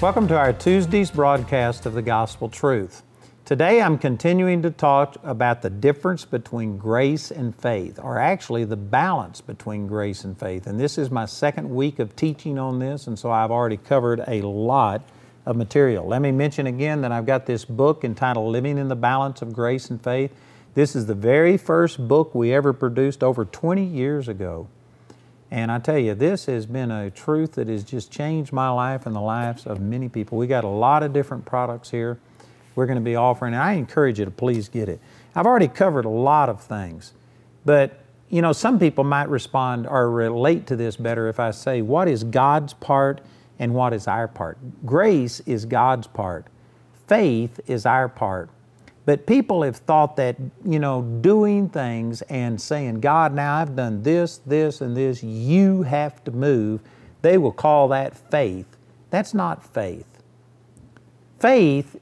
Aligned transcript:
Welcome 0.00 0.28
to 0.28 0.38
our 0.38 0.52
Tuesday's 0.52 1.10
broadcast 1.10 1.84
of 1.84 1.94
the 1.94 2.02
Gospel 2.02 2.48
Truth. 2.48 3.02
Today 3.44 3.82
I'm 3.82 3.98
continuing 3.98 4.62
to 4.62 4.70
talk 4.70 5.16
about 5.24 5.60
the 5.60 5.70
difference 5.70 6.24
between 6.24 6.78
grace 6.78 7.32
and 7.32 7.52
faith, 7.52 7.98
or 8.00 8.16
actually 8.16 8.62
the 8.62 8.76
balance 8.76 9.40
between 9.40 9.88
grace 9.88 10.22
and 10.22 10.38
faith. 10.38 10.68
And 10.68 10.78
this 10.78 10.98
is 10.98 11.10
my 11.10 11.26
second 11.26 11.68
week 11.68 11.98
of 11.98 12.14
teaching 12.14 12.60
on 12.60 12.78
this, 12.78 13.08
and 13.08 13.18
so 13.18 13.32
I've 13.32 13.50
already 13.50 13.76
covered 13.76 14.22
a 14.28 14.40
lot 14.42 15.02
of 15.44 15.56
material. 15.56 16.06
Let 16.06 16.22
me 16.22 16.30
mention 16.30 16.68
again 16.68 17.00
that 17.00 17.10
I've 17.10 17.26
got 17.26 17.46
this 17.46 17.64
book 17.64 18.04
entitled 18.04 18.52
Living 18.52 18.78
in 18.78 18.86
the 18.86 18.94
Balance 18.94 19.42
of 19.42 19.52
Grace 19.52 19.90
and 19.90 20.00
Faith. 20.00 20.30
This 20.74 20.94
is 20.94 21.06
the 21.06 21.14
very 21.16 21.56
first 21.56 22.06
book 22.06 22.36
we 22.36 22.54
ever 22.54 22.72
produced 22.72 23.24
over 23.24 23.44
20 23.44 23.84
years 23.84 24.28
ago. 24.28 24.68
And 25.50 25.72
I 25.72 25.78
tell 25.78 25.98
you, 25.98 26.14
this 26.14 26.46
has 26.46 26.66
been 26.66 26.90
a 26.90 27.10
truth 27.10 27.52
that 27.52 27.68
has 27.68 27.82
just 27.82 28.10
changed 28.10 28.52
my 28.52 28.68
life 28.68 29.06
and 29.06 29.16
the 29.16 29.20
lives 29.20 29.66
of 29.66 29.80
many 29.80 30.08
people. 30.08 30.36
We 30.36 30.46
got 30.46 30.64
a 30.64 30.68
lot 30.68 31.02
of 31.02 31.12
different 31.12 31.44
products 31.46 31.90
here 31.90 32.18
we're 32.78 32.86
going 32.86 32.94
to 32.94 33.04
be 33.04 33.16
offering, 33.16 33.54
and 33.54 33.62
I 33.62 33.72
encourage 33.72 34.20
you 34.20 34.24
to 34.24 34.30
please 34.30 34.68
get 34.68 34.88
it. 34.88 35.00
I've 35.34 35.46
already 35.46 35.66
covered 35.66 36.04
a 36.04 36.10
lot 36.10 36.48
of 36.48 36.62
things, 36.62 37.12
but 37.64 37.98
you 38.28 38.40
know, 38.40 38.52
some 38.52 38.78
people 38.78 39.02
might 39.02 39.28
respond 39.28 39.84
or 39.88 40.08
relate 40.08 40.68
to 40.68 40.76
this 40.76 40.96
better 40.96 41.28
if 41.28 41.40
I 41.40 41.50
say, 41.50 41.82
what 41.82 42.06
is 42.06 42.22
God's 42.22 42.74
part 42.74 43.20
and 43.58 43.74
what 43.74 43.92
is 43.92 44.06
our 44.06 44.28
part? 44.28 44.58
Grace 44.86 45.40
is 45.40 45.64
God's 45.64 46.06
part, 46.06 46.46
faith 47.08 47.58
is 47.66 47.84
our 47.84 48.08
part. 48.08 48.48
But 49.08 49.24
people 49.24 49.62
have 49.62 49.78
thought 49.78 50.16
that, 50.16 50.36
you 50.66 50.78
know, 50.78 51.00
doing 51.00 51.70
things 51.70 52.20
and 52.20 52.60
saying, 52.60 53.00
God, 53.00 53.32
now 53.32 53.54
I've 53.54 53.74
done 53.74 54.02
this, 54.02 54.36
this, 54.44 54.82
and 54.82 54.94
this, 54.94 55.24
you 55.24 55.82
have 55.84 56.22
to 56.24 56.30
move, 56.30 56.82
they 57.22 57.38
will 57.38 57.52
call 57.52 57.88
that 57.88 58.14
faith. 58.30 58.66
That's 59.08 59.32
not 59.32 59.64
faith. 59.64 60.04
Faith, 61.40 61.96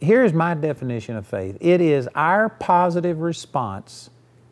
here's 0.00 0.32
my 0.32 0.54
definition 0.54 1.16
of 1.16 1.26
faith 1.26 1.58
it 1.60 1.80
is 1.80 2.08
our 2.14 2.48
positive 2.48 3.22
response 3.22 4.10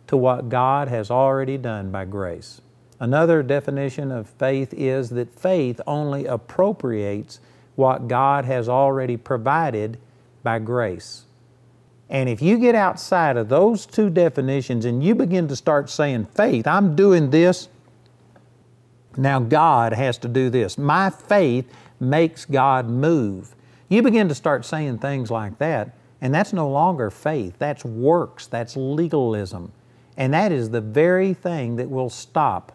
to 0.09 0.17
what 0.17 0.49
God 0.49 0.89
has 0.89 1.13
already 1.13 1.57
done 1.57 1.93
by 1.93 2.07
grace. 2.07 2.61
Another 2.99 3.41
definition 3.41 4.11
of 4.11 4.29
faith 4.29 4.75
is 4.75 5.11
that 5.11 5.39
faith 5.39 5.81
only 5.87 6.27
appropriates 6.27 7.39
what 7.77 8.09
God 8.09 8.47
has 8.47 8.69
already 8.69 9.17
provided 9.17 9.97
by 10.43 10.59
grace. 10.59 11.27
And 12.11 12.29
if 12.29 12.43
you 12.43 12.59
get 12.59 12.75
outside 12.75 13.37
of 13.37 13.49
those 13.49 13.87
two 13.87 14.11
definitions 14.11 14.85
and 14.85 15.03
you 15.03 15.15
begin 15.15 15.49
to 15.49 15.57
start 15.57 15.89
saying, 15.89 16.27
faith, 16.27 16.67
I'm 16.67 16.95
doing 16.95 17.31
this, 17.31 17.69
now 19.17 19.39
God 19.39 19.93
has 19.93 20.19
to 20.19 20.29
do 20.29 20.51
this. 20.51 20.77
My 20.77 21.11
faith 21.11 21.71
makes 22.01 22.45
God 22.45 22.89
move. 22.89 23.55
You 23.89 24.03
begin 24.03 24.29
to 24.29 24.35
start 24.35 24.65
saying 24.65 24.99
things 24.99 25.31
like 25.31 25.59
that, 25.59 25.97
and 26.21 26.35
that's 26.35 26.53
no 26.53 26.69
longer 26.69 27.11
faith. 27.11 27.55
That's 27.59 27.85
works, 27.85 28.47
that's 28.47 28.77
legalism. 28.77 29.73
And 30.17 30.33
that 30.35 30.53
is 30.53 30.71
the 30.71 30.81
very 30.81 31.35
thing 31.35 31.77
that 31.77 31.91
will 31.91 32.11
stop 32.11 32.73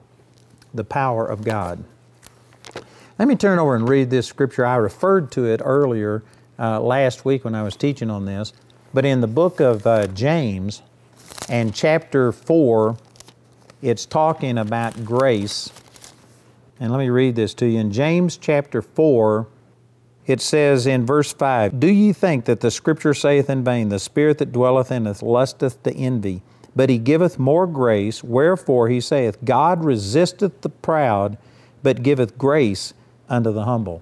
the 0.73 0.83
power 0.83 1.25
of 1.25 1.43
God. 1.43 1.83
Let 3.17 3.27
me 3.27 3.35
turn 3.35 3.59
over 3.59 3.75
and 3.75 3.87
read 3.87 4.09
this 4.09 4.27
scripture. 4.27 4.65
I 4.65 4.75
referred 4.75 5.31
to 5.33 5.45
it 5.45 5.61
earlier 5.63 6.23
uh, 6.57 6.79
last 6.79 7.25
week 7.25 7.43
when 7.43 7.55
I 7.55 7.63
was 7.63 7.75
teaching 7.75 8.09
on 8.09 8.25
this. 8.25 8.53
But 8.93 9.05
in 9.05 9.21
the 9.21 9.27
book 9.27 9.59
of 9.59 9.85
uh, 9.85 10.07
James 10.07 10.81
and 11.47 11.73
chapter 11.73 12.31
4, 12.31 12.97
it's 13.81 14.05
talking 14.05 14.57
about 14.57 15.05
grace. 15.05 15.71
And 16.79 16.91
let 16.91 16.97
me 16.99 17.09
read 17.09 17.35
this 17.35 17.53
to 17.55 17.67
you. 17.67 17.79
In 17.79 17.91
James 17.91 18.37
chapter 18.37 18.81
4, 18.81 19.47
it 20.25 20.41
says 20.41 20.87
in 20.87 21.05
verse 21.05 21.31
5 21.31 21.79
Do 21.79 21.87
ye 21.87 22.13
think 22.13 22.45
that 22.45 22.61
the 22.61 22.71
Scripture 22.71 23.13
saith 23.13 23.49
in 23.49 23.63
vain, 23.63 23.89
The 23.89 23.99
Spirit 23.99 24.39
that 24.39 24.51
dwelleth 24.51 24.91
in 24.91 25.07
us 25.07 25.21
lusteth 25.21 25.81
to 25.83 25.93
envy? 25.93 26.41
But 26.75 26.89
he 26.89 26.97
giveth 26.97 27.39
more 27.39 27.67
grace, 27.67 28.23
wherefore 28.23 28.89
he 28.89 29.01
saith, 29.01 29.43
God 29.43 29.83
resisteth 29.83 30.61
the 30.61 30.69
proud, 30.69 31.37
but 31.83 32.03
giveth 32.03 32.37
grace 32.37 32.93
unto 33.27 33.51
the 33.51 33.65
humble. 33.65 34.01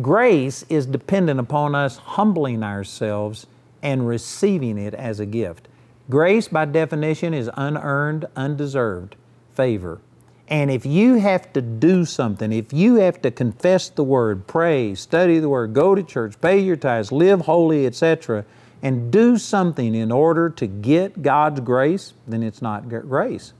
Grace 0.00 0.64
is 0.68 0.86
dependent 0.86 1.38
upon 1.38 1.74
us 1.74 1.98
humbling 1.98 2.62
ourselves 2.62 3.46
and 3.82 4.06
receiving 4.06 4.78
it 4.78 4.94
as 4.94 5.20
a 5.20 5.26
gift. 5.26 5.68
Grace, 6.08 6.48
by 6.48 6.64
definition, 6.64 7.34
is 7.34 7.50
unearned, 7.56 8.26
undeserved 8.36 9.16
favor. 9.54 10.00
And 10.48 10.70
if 10.70 10.84
you 10.84 11.14
have 11.14 11.52
to 11.54 11.62
do 11.62 12.04
something, 12.04 12.52
if 12.52 12.72
you 12.72 12.96
have 12.96 13.22
to 13.22 13.30
confess 13.30 13.88
the 13.88 14.04
Word, 14.04 14.46
pray, 14.46 14.94
study 14.94 15.38
the 15.38 15.48
Word, 15.48 15.72
go 15.72 15.94
to 15.94 16.02
church, 16.02 16.40
pay 16.40 16.58
your 16.58 16.76
tithes, 16.76 17.12
live 17.12 17.42
holy, 17.42 17.86
etc., 17.86 18.44
and 18.82 19.12
do 19.12 19.38
something 19.38 19.94
in 19.94 20.10
order 20.10 20.50
to 20.50 20.66
get 20.66 21.22
God's 21.22 21.60
grace, 21.60 22.14
then 22.26 22.42
it's 22.42 22.60
not 22.60 22.88
grace. 22.88 23.52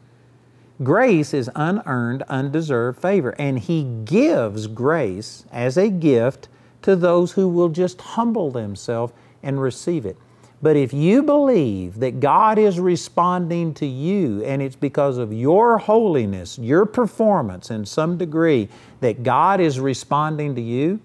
Grace 0.83 1.33
is 1.33 1.49
unearned, 1.55 2.25
undeserved 2.29 3.01
favor, 3.01 3.35
and 3.39 3.61
He 3.61 3.85
gives 4.05 4.67
grace 4.67 5.47
as 5.53 5.77
a 5.77 5.89
gift 5.89 6.49
to 6.83 6.97
those 6.97 7.33
who 7.33 7.49
will 7.49 7.69
just 7.69 8.01
humble 8.01 8.51
themselves 8.51 9.13
and 9.43 9.61
receive 9.61 10.07
it. 10.07 10.17
But 10.63 10.77
if 10.77 10.93
you 10.93 11.25
believe 11.25 11.99
that 11.99 12.21
God 12.21 12.57
is 12.57 12.79
responding 12.79 13.75
to 13.75 13.87
you 13.87 14.45
and 14.45 14.63
it's 14.63 14.77
because 14.77 15.19
of 15.19 15.33
your 15.33 15.79
holiness, 15.79 16.57
your 16.57 16.87
performance 16.87 17.71
in 17.71 17.85
some 17.85 18.17
degree, 18.17 18.69
that 19.01 19.25
God 19.25 19.61
is 19.61 19.81
responding 19.81 20.55
to 20.55 20.61
you, 20.61 21.01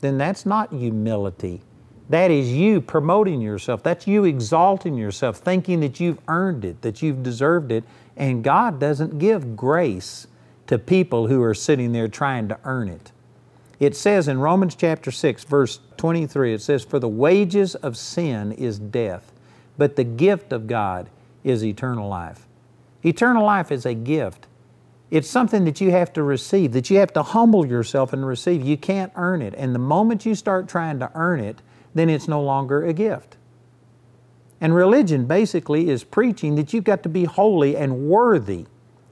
then 0.00 0.18
that's 0.18 0.44
not 0.44 0.72
humility. 0.72 1.62
That 2.08 2.32
is 2.32 2.52
you 2.52 2.80
promoting 2.80 3.40
yourself. 3.40 3.82
That's 3.82 4.06
you 4.08 4.24
exalting 4.24 4.96
yourself, 4.96 5.38
thinking 5.38 5.80
that 5.80 6.00
you've 6.00 6.20
earned 6.26 6.64
it, 6.64 6.82
that 6.82 7.00
you've 7.00 7.22
deserved 7.22 7.70
it. 7.70 7.84
And 8.16 8.42
God 8.42 8.80
doesn't 8.80 9.18
give 9.18 9.56
grace 9.56 10.26
to 10.66 10.78
people 10.78 11.28
who 11.28 11.42
are 11.42 11.54
sitting 11.54 11.92
there 11.92 12.08
trying 12.08 12.48
to 12.48 12.58
earn 12.64 12.88
it. 12.88 13.12
It 13.78 13.94
says 13.94 14.28
in 14.28 14.38
Romans 14.38 14.74
chapter 14.74 15.10
6, 15.10 15.44
verse 15.44 15.80
23, 15.98 16.54
it 16.54 16.62
says, 16.62 16.84
For 16.84 16.98
the 16.98 17.08
wages 17.08 17.74
of 17.74 17.96
sin 17.96 18.52
is 18.52 18.78
death, 18.78 19.32
but 19.76 19.96
the 19.96 20.04
gift 20.04 20.52
of 20.52 20.66
God 20.66 21.10
is 21.44 21.64
eternal 21.64 22.08
life. 22.08 22.46
Eternal 23.04 23.44
life 23.44 23.70
is 23.70 23.84
a 23.84 23.94
gift. 23.94 24.46
It's 25.10 25.28
something 25.28 25.64
that 25.64 25.80
you 25.80 25.90
have 25.90 26.12
to 26.14 26.22
receive, 26.22 26.72
that 26.72 26.90
you 26.90 26.98
have 26.98 27.12
to 27.12 27.22
humble 27.22 27.66
yourself 27.66 28.12
and 28.12 28.26
receive. 28.26 28.64
You 28.64 28.76
can't 28.76 29.12
earn 29.14 29.42
it. 29.42 29.54
And 29.56 29.74
the 29.74 29.78
moment 29.78 30.26
you 30.26 30.34
start 30.34 30.68
trying 30.68 30.98
to 30.98 31.10
earn 31.14 31.40
it, 31.40 31.62
then 31.94 32.08
it's 32.10 32.26
no 32.26 32.42
longer 32.42 32.84
a 32.84 32.92
gift. 32.92 33.36
And 34.60 34.74
religion 34.74 35.26
basically 35.26 35.90
is 35.90 36.02
preaching 36.02 36.56
that 36.56 36.72
you've 36.72 36.84
got 36.84 37.02
to 37.02 37.08
be 37.08 37.24
holy 37.24 37.76
and 37.76 38.08
worthy. 38.08 38.66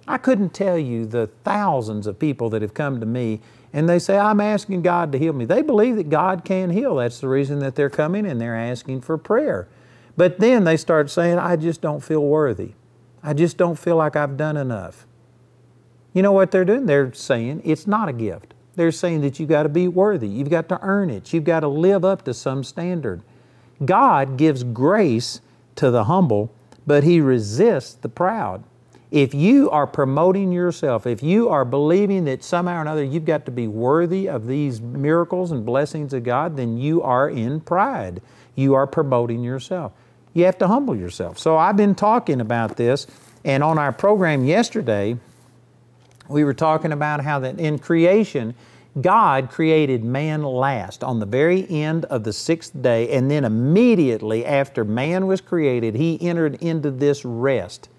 I 0.09 0.19
couldn't 0.19 0.53
tell 0.53 0.79
you 0.79 1.07
the 1.07 1.29
thousands 1.45 2.07
of 2.07 2.19
people 2.19 2.51
that 2.51 2.63
have 2.63 2.75
come 2.75 2.99
to 3.01 3.07
me 3.07 3.41
and 3.75 3.89
they 3.89 3.99
say, 3.99 4.17
I'm 4.17 4.41
asking 4.41 4.83
God 4.83 5.10
to 5.13 5.19
heal 5.19 5.33
me. 5.33 5.45
They 5.47 5.60
believe 5.60 5.97
that 5.97 6.09
God 6.09 6.45
can 6.45 6.71
heal. 6.71 6.95
That's 6.95 7.19
the 7.19 7.27
reason 7.27 7.59
that 7.59 7.75
they're 7.75 7.91
coming 7.91 8.25
and 8.25 8.41
they're 8.41 8.57
asking 8.57 9.01
for 9.01 9.19
prayer. 9.19 9.66
But 10.16 10.39
then 10.39 10.63
they 10.63 10.77
start 10.77 11.10
saying, 11.10 11.41
I 11.41 11.57
just 11.57 11.81
don't 11.81 11.98
feel 11.98 12.22
worthy. 12.22 12.75
I 13.21 13.34
just 13.34 13.57
don't 13.57 13.77
feel 13.77 13.97
like 13.97 14.15
I've 14.15 14.37
done 14.37 14.57
enough. 14.57 15.09
You 16.13 16.22
know 16.22 16.31
what 16.31 16.53
they're 16.53 16.65
doing? 16.65 16.87
They're 16.87 17.13
saying 17.13 17.63
it's 17.65 17.84
not 17.84 18.09
a 18.09 18.13
gift. 18.13 18.54
They're 18.77 18.93
saying 18.93 19.22
that 19.22 19.41
you've 19.41 19.48
got 19.48 19.65
to 19.65 19.69
be 19.69 19.89
worthy. 19.89 20.28
You've 20.28 20.51
got 20.51 20.69
to 20.69 20.78
earn 20.81 21.10
it. 21.10 21.33
You've 21.33 21.43
got 21.43 21.60
to 21.60 21.69
live 21.69 22.04
up 22.04 22.25
to 22.27 22.34
some 22.34 22.63
standard. 22.63 23.22
God 23.84 24.37
gives 24.37 24.63
grace 24.63 25.41
to 25.75 25.91
the 25.91 26.04
humble, 26.04 26.53
but 26.87 27.03
He 27.03 27.21
resists 27.21 27.95
the 27.95 28.09
proud. 28.09 28.63
If 29.15 29.33
you 29.33 29.71
are 29.71 29.87
promoting 29.87 30.51
yourself, 30.51 31.07
if 31.07 31.22
you 31.22 31.49
are 31.49 31.65
believing 31.65 32.25
that 32.25 32.43
somehow 32.43 32.78
or 32.78 32.81
another 32.81 33.05
you've 33.05 33.25
got 33.25 33.45
to 33.45 33.53
be 33.53 33.69
worthy 33.69 34.28
of 34.28 34.49
these 34.49 34.81
miracles 34.81 35.53
and 35.53 35.65
blessings 35.65 36.13
of 36.13 36.25
God, 36.25 36.57
then 36.57 36.78
you 36.78 37.01
are 37.01 37.31
in 37.31 37.61
pride. 37.61 38.21
You 38.57 38.75
are 38.75 38.89
promoting 38.89 39.45
yourself. 39.45 39.93
You 40.33 40.47
have 40.47 40.59
to 40.59 40.66
humble 40.66 40.97
yourself. 40.97 41.39
So 41.39 41.57
I've 41.57 41.77
been 41.77 41.95
talking 41.95 42.41
about 42.41 42.77
this, 42.77 43.07
and 43.45 43.63
on 43.63 43.78
our 43.78 43.93
program 43.93 44.45
yesterday, 44.45 45.17
we 46.28 46.43
were 46.43 46.53
talking 46.53 46.91
about 46.91 47.22
how 47.22 47.39
that 47.39 47.60
in 47.60 47.78
creation, 47.78 48.53
God 49.01 49.49
created 49.49 50.03
man 50.03 50.43
last 50.43 51.05
on 51.05 51.21
the 51.21 51.27
very 51.27 51.71
end 51.71 52.05
of 52.07 52.25
the 52.25 52.33
sixth 52.33 52.83
day, 52.83 53.17
and 53.17 53.31
then 53.31 53.45
immediately 53.45 54.45
after 54.45 54.84
man 54.84 55.28
was 55.28 55.41
created, 55.41 55.95
He 55.95 56.21
entered 56.21 56.57
into 56.60 56.91
this 56.91 57.25
rest. 57.25 57.91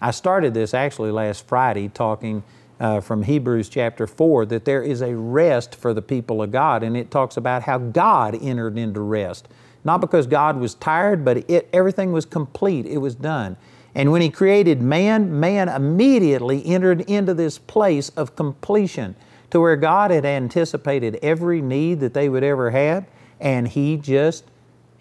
I 0.00 0.10
started 0.10 0.52
this 0.52 0.74
actually 0.74 1.10
last 1.10 1.46
Friday 1.46 1.88
talking 1.88 2.42
uh, 2.78 3.00
from 3.00 3.22
Hebrews 3.22 3.68
chapter 3.70 4.06
4 4.06 4.46
that 4.46 4.66
there 4.66 4.82
is 4.82 5.00
a 5.00 5.16
rest 5.16 5.74
for 5.74 5.94
the 5.94 6.02
people 6.02 6.42
of 6.42 6.52
God, 6.52 6.82
and 6.82 6.96
it 6.96 7.10
talks 7.10 7.36
about 7.36 7.62
how 7.62 7.78
God 7.78 8.36
entered 8.40 8.76
into 8.76 9.00
rest. 9.00 9.48
Not 9.84 10.02
because 10.02 10.26
God 10.26 10.58
was 10.58 10.74
tired, 10.74 11.24
but 11.24 11.48
it, 11.48 11.68
everything 11.72 12.12
was 12.12 12.26
complete, 12.26 12.84
it 12.86 12.98
was 12.98 13.14
done. 13.14 13.56
And 13.94 14.12
when 14.12 14.20
He 14.20 14.28
created 14.28 14.82
man, 14.82 15.40
man 15.40 15.68
immediately 15.70 16.66
entered 16.66 17.00
into 17.02 17.32
this 17.32 17.56
place 17.56 18.10
of 18.10 18.36
completion 18.36 19.16
to 19.50 19.60
where 19.60 19.76
God 19.76 20.10
had 20.10 20.26
anticipated 20.26 21.18
every 21.22 21.62
need 21.62 22.00
that 22.00 22.12
they 22.12 22.28
would 22.28 22.44
ever 22.44 22.70
have, 22.70 23.06
and 23.40 23.68
He 23.68 23.96
just 23.96 24.44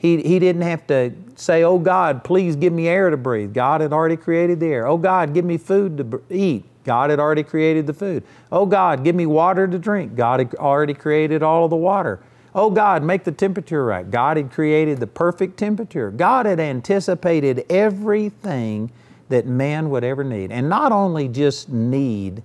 he, 0.05 0.21
he 0.21 0.39
didn't 0.39 0.61
have 0.61 0.85
to 0.87 1.13
say, 1.35 1.63
Oh 1.63 1.79
God, 1.79 2.23
please 2.23 2.55
give 2.55 2.71
me 2.71 2.87
air 2.87 3.09
to 3.09 3.17
breathe. 3.17 3.53
God 3.53 3.81
had 3.81 3.91
already 3.91 4.17
created 4.17 4.59
the 4.59 4.67
air. 4.67 4.87
Oh 4.87 4.97
God, 4.97 5.33
give 5.33 5.45
me 5.45 5.57
food 5.57 5.97
to 5.97 6.21
eat. 6.29 6.65
God 6.83 7.09
had 7.09 7.19
already 7.19 7.41
created 7.41 7.87
the 7.87 7.93
food. 7.93 8.23
Oh 8.51 8.67
God, 8.67 9.03
give 9.03 9.15
me 9.15 9.25
water 9.25 9.67
to 9.67 9.79
drink. 9.79 10.15
God 10.15 10.39
had 10.39 10.53
already 10.55 10.93
created 10.93 11.41
all 11.41 11.63
of 11.63 11.71
the 11.71 11.75
water. 11.75 12.19
Oh 12.53 12.69
God, 12.69 13.03
make 13.03 13.23
the 13.23 13.31
temperature 13.31 13.83
right. 13.83 14.09
God 14.09 14.37
had 14.37 14.51
created 14.51 14.99
the 14.99 15.07
perfect 15.07 15.57
temperature. 15.57 16.11
God 16.11 16.45
had 16.45 16.59
anticipated 16.59 17.65
everything 17.69 18.91
that 19.29 19.47
man 19.47 19.89
would 19.89 20.03
ever 20.03 20.23
need. 20.23 20.51
And 20.51 20.69
not 20.69 20.91
only 20.91 21.27
just 21.27 21.69
need, 21.69 22.43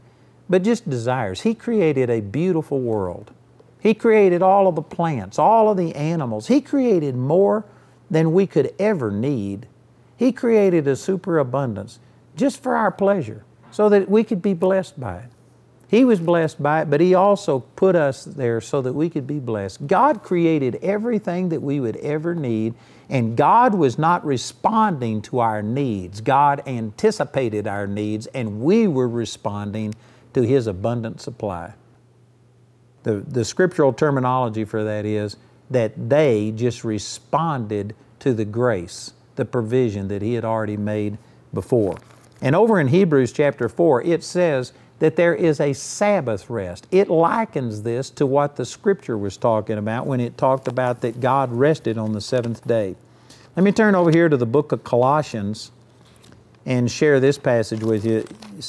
but 0.48 0.62
just 0.62 0.88
desires. 0.88 1.42
He 1.42 1.54
created 1.54 2.08
a 2.08 2.20
beautiful 2.20 2.80
world. 2.80 3.30
He 3.80 3.94
created 3.94 4.42
all 4.42 4.68
of 4.68 4.74
the 4.74 4.82
plants, 4.82 5.38
all 5.38 5.70
of 5.70 5.76
the 5.76 5.94
animals. 5.94 6.48
He 6.48 6.60
created 6.60 7.16
more 7.16 7.64
than 8.10 8.32
we 8.32 8.46
could 8.46 8.74
ever 8.78 9.10
need. 9.10 9.66
He 10.16 10.32
created 10.32 10.86
a 10.86 10.96
superabundance 10.96 11.98
just 12.36 12.62
for 12.62 12.76
our 12.76 12.90
pleasure 12.90 13.44
so 13.70 13.88
that 13.88 14.10
we 14.10 14.24
could 14.24 14.42
be 14.42 14.54
blessed 14.54 15.00
by 15.00 15.18
it. 15.18 15.30
He 15.88 16.04
was 16.04 16.20
blessed 16.20 16.62
by 16.62 16.82
it, 16.82 16.90
but 16.90 17.00
He 17.00 17.14
also 17.14 17.60
put 17.60 17.96
us 17.96 18.24
there 18.24 18.60
so 18.60 18.80
that 18.82 18.92
we 18.92 19.10
could 19.10 19.26
be 19.26 19.40
blessed. 19.40 19.88
God 19.88 20.22
created 20.22 20.76
everything 20.82 21.48
that 21.48 21.62
we 21.62 21.80
would 21.80 21.96
ever 21.96 22.34
need, 22.34 22.74
and 23.08 23.36
God 23.36 23.74
was 23.74 23.98
not 23.98 24.24
responding 24.24 25.20
to 25.22 25.40
our 25.40 25.62
needs. 25.62 26.20
God 26.20 26.62
anticipated 26.64 27.66
our 27.66 27.88
needs, 27.88 28.28
and 28.28 28.60
we 28.60 28.86
were 28.86 29.08
responding 29.08 29.94
to 30.32 30.42
His 30.42 30.68
abundant 30.68 31.20
supply. 31.20 31.74
The, 33.02 33.16
the 33.16 33.44
scriptural 33.44 33.92
terminology 33.92 34.64
for 34.64 34.84
that 34.84 35.06
is 35.06 35.36
that 35.70 36.10
they 36.10 36.50
just 36.50 36.84
responded 36.84 37.94
to 38.18 38.34
the 38.34 38.44
grace, 38.44 39.12
the 39.36 39.44
provision 39.44 40.08
that 40.08 40.22
He 40.22 40.34
had 40.34 40.44
already 40.44 40.76
made 40.76 41.18
before. 41.54 41.98
And 42.42 42.54
over 42.54 42.80
in 42.80 42.88
Hebrews 42.88 43.32
chapter 43.32 43.68
4, 43.68 44.02
it 44.02 44.24
says 44.24 44.72
that 44.98 45.16
there 45.16 45.34
is 45.34 45.60
a 45.60 45.72
Sabbath 45.72 46.48
rest. 46.50 46.86
It 46.90 47.08
likens 47.08 47.82
this 47.82 48.10
to 48.10 48.26
what 48.26 48.56
the 48.56 48.66
Scripture 48.66 49.16
was 49.16 49.36
talking 49.36 49.78
about 49.78 50.06
when 50.06 50.20
it 50.20 50.36
talked 50.36 50.68
about 50.68 51.00
that 51.00 51.20
God 51.20 51.52
rested 51.52 51.96
on 51.98 52.12
the 52.12 52.20
seventh 52.20 52.66
day. 52.66 52.96
Let 53.56 53.64
me 53.64 53.72
turn 53.72 53.94
over 53.94 54.10
here 54.10 54.28
to 54.28 54.36
the 54.36 54.46
book 54.46 54.72
of 54.72 54.84
Colossians 54.84 55.72
and 56.66 56.90
share 56.90 57.18
this 57.18 57.38
passage 57.38 57.82
with 57.82 58.04
you. 58.04 58.26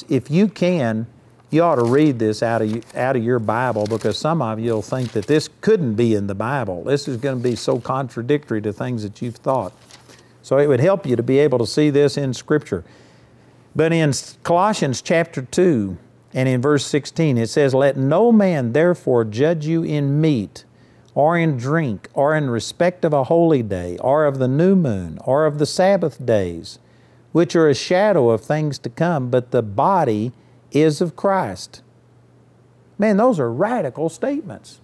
If 0.08 0.30
you 0.30 0.48
can, 0.48 1.06
you 1.52 1.62
ought 1.62 1.76
to 1.76 1.84
read 1.84 2.18
this 2.18 2.42
out 2.42 2.62
of, 2.62 2.96
out 2.96 3.14
of 3.14 3.22
your 3.22 3.38
Bible 3.38 3.86
because 3.86 4.16
some 4.16 4.40
of 4.40 4.58
you 4.58 4.72
will 4.72 4.82
think 4.82 5.12
that 5.12 5.26
this 5.26 5.50
couldn't 5.60 5.94
be 5.94 6.14
in 6.14 6.26
the 6.26 6.34
Bible. 6.34 6.82
This 6.82 7.06
is 7.06 7.18
going 7.18 7.36
to 7.36 7.42
be 7.42 7.56
so 7.56 7.78
contradictory 7.78 8.62
to 8.62 8.72
things 8.72 9.02
that 9.02 9.20
you've 9.20 9.36
thought. 9.36 9.74
So 10.42 10.58
it 10.58 10.66
would 10.66 10.80
help 10.80 11.06
you 11.06 11.14
to 11.14 11.22
be 11.22 11.38
able 11.38 11.58
to 11.58 11.66
see 11.66 11.90
this 11.90 12.16
in 12.16 12.32
Scripture. 12.32 12.84
But 13.76 13.92
in 13.92 14.12
Colossians 14.42 15.02
chapter 15.02 15.42
2 15.42 15.96
and 16.32 16.48
in 16.48 16.62
verse 16.62 16.86
16, 16.86 17.36
it 17.36 17.48
says, 17.48 17.74
Let 17.74 17.98
no 17.98 18.32
man 18.32 18.72
therefore 18.72 19.24
judge 19.24 19.66
you 19.66 19.82
in 19.82 20.20
meat, 20.20 20.64
or 21.14 21.36
in 21.36 21.58
drink, 21.58 22.08
or 22.14 22.34
in 22.34 22.48
respect 22.48 23.04
of 23.04 23.12
a 23.12 23.24
holy 23.24 23.62
day, 23.62 23.98
or 23.98 24.24
of 24.24 24.38
the 24.38 24.48
new 24.48 24.74
moon, 24.74 25.18
or 25.24 25.44
of 25.44 25.58
the 25.58 25.66
Sabbath 25.66 26.24
days, 26.24 26.78
which 27.32 27.54
are 27.54 27.68
a 27.68 27.74
shadow 27.74 28.30
of 28.30 28.42
things 28.42 28.78
to 28.78 28.88
come, 28.88 29.30
but 29.30 29.50
the 29.50 29.62
body 29.62 30.32
is 30.72 31.00
of 31.00 31.16
Christ. 31.16 31.82
Man, 32.98 33.16
those 33.16 33.40
are 33.40 33.52
radical 33.52 34.08
statements. 34.08 34.80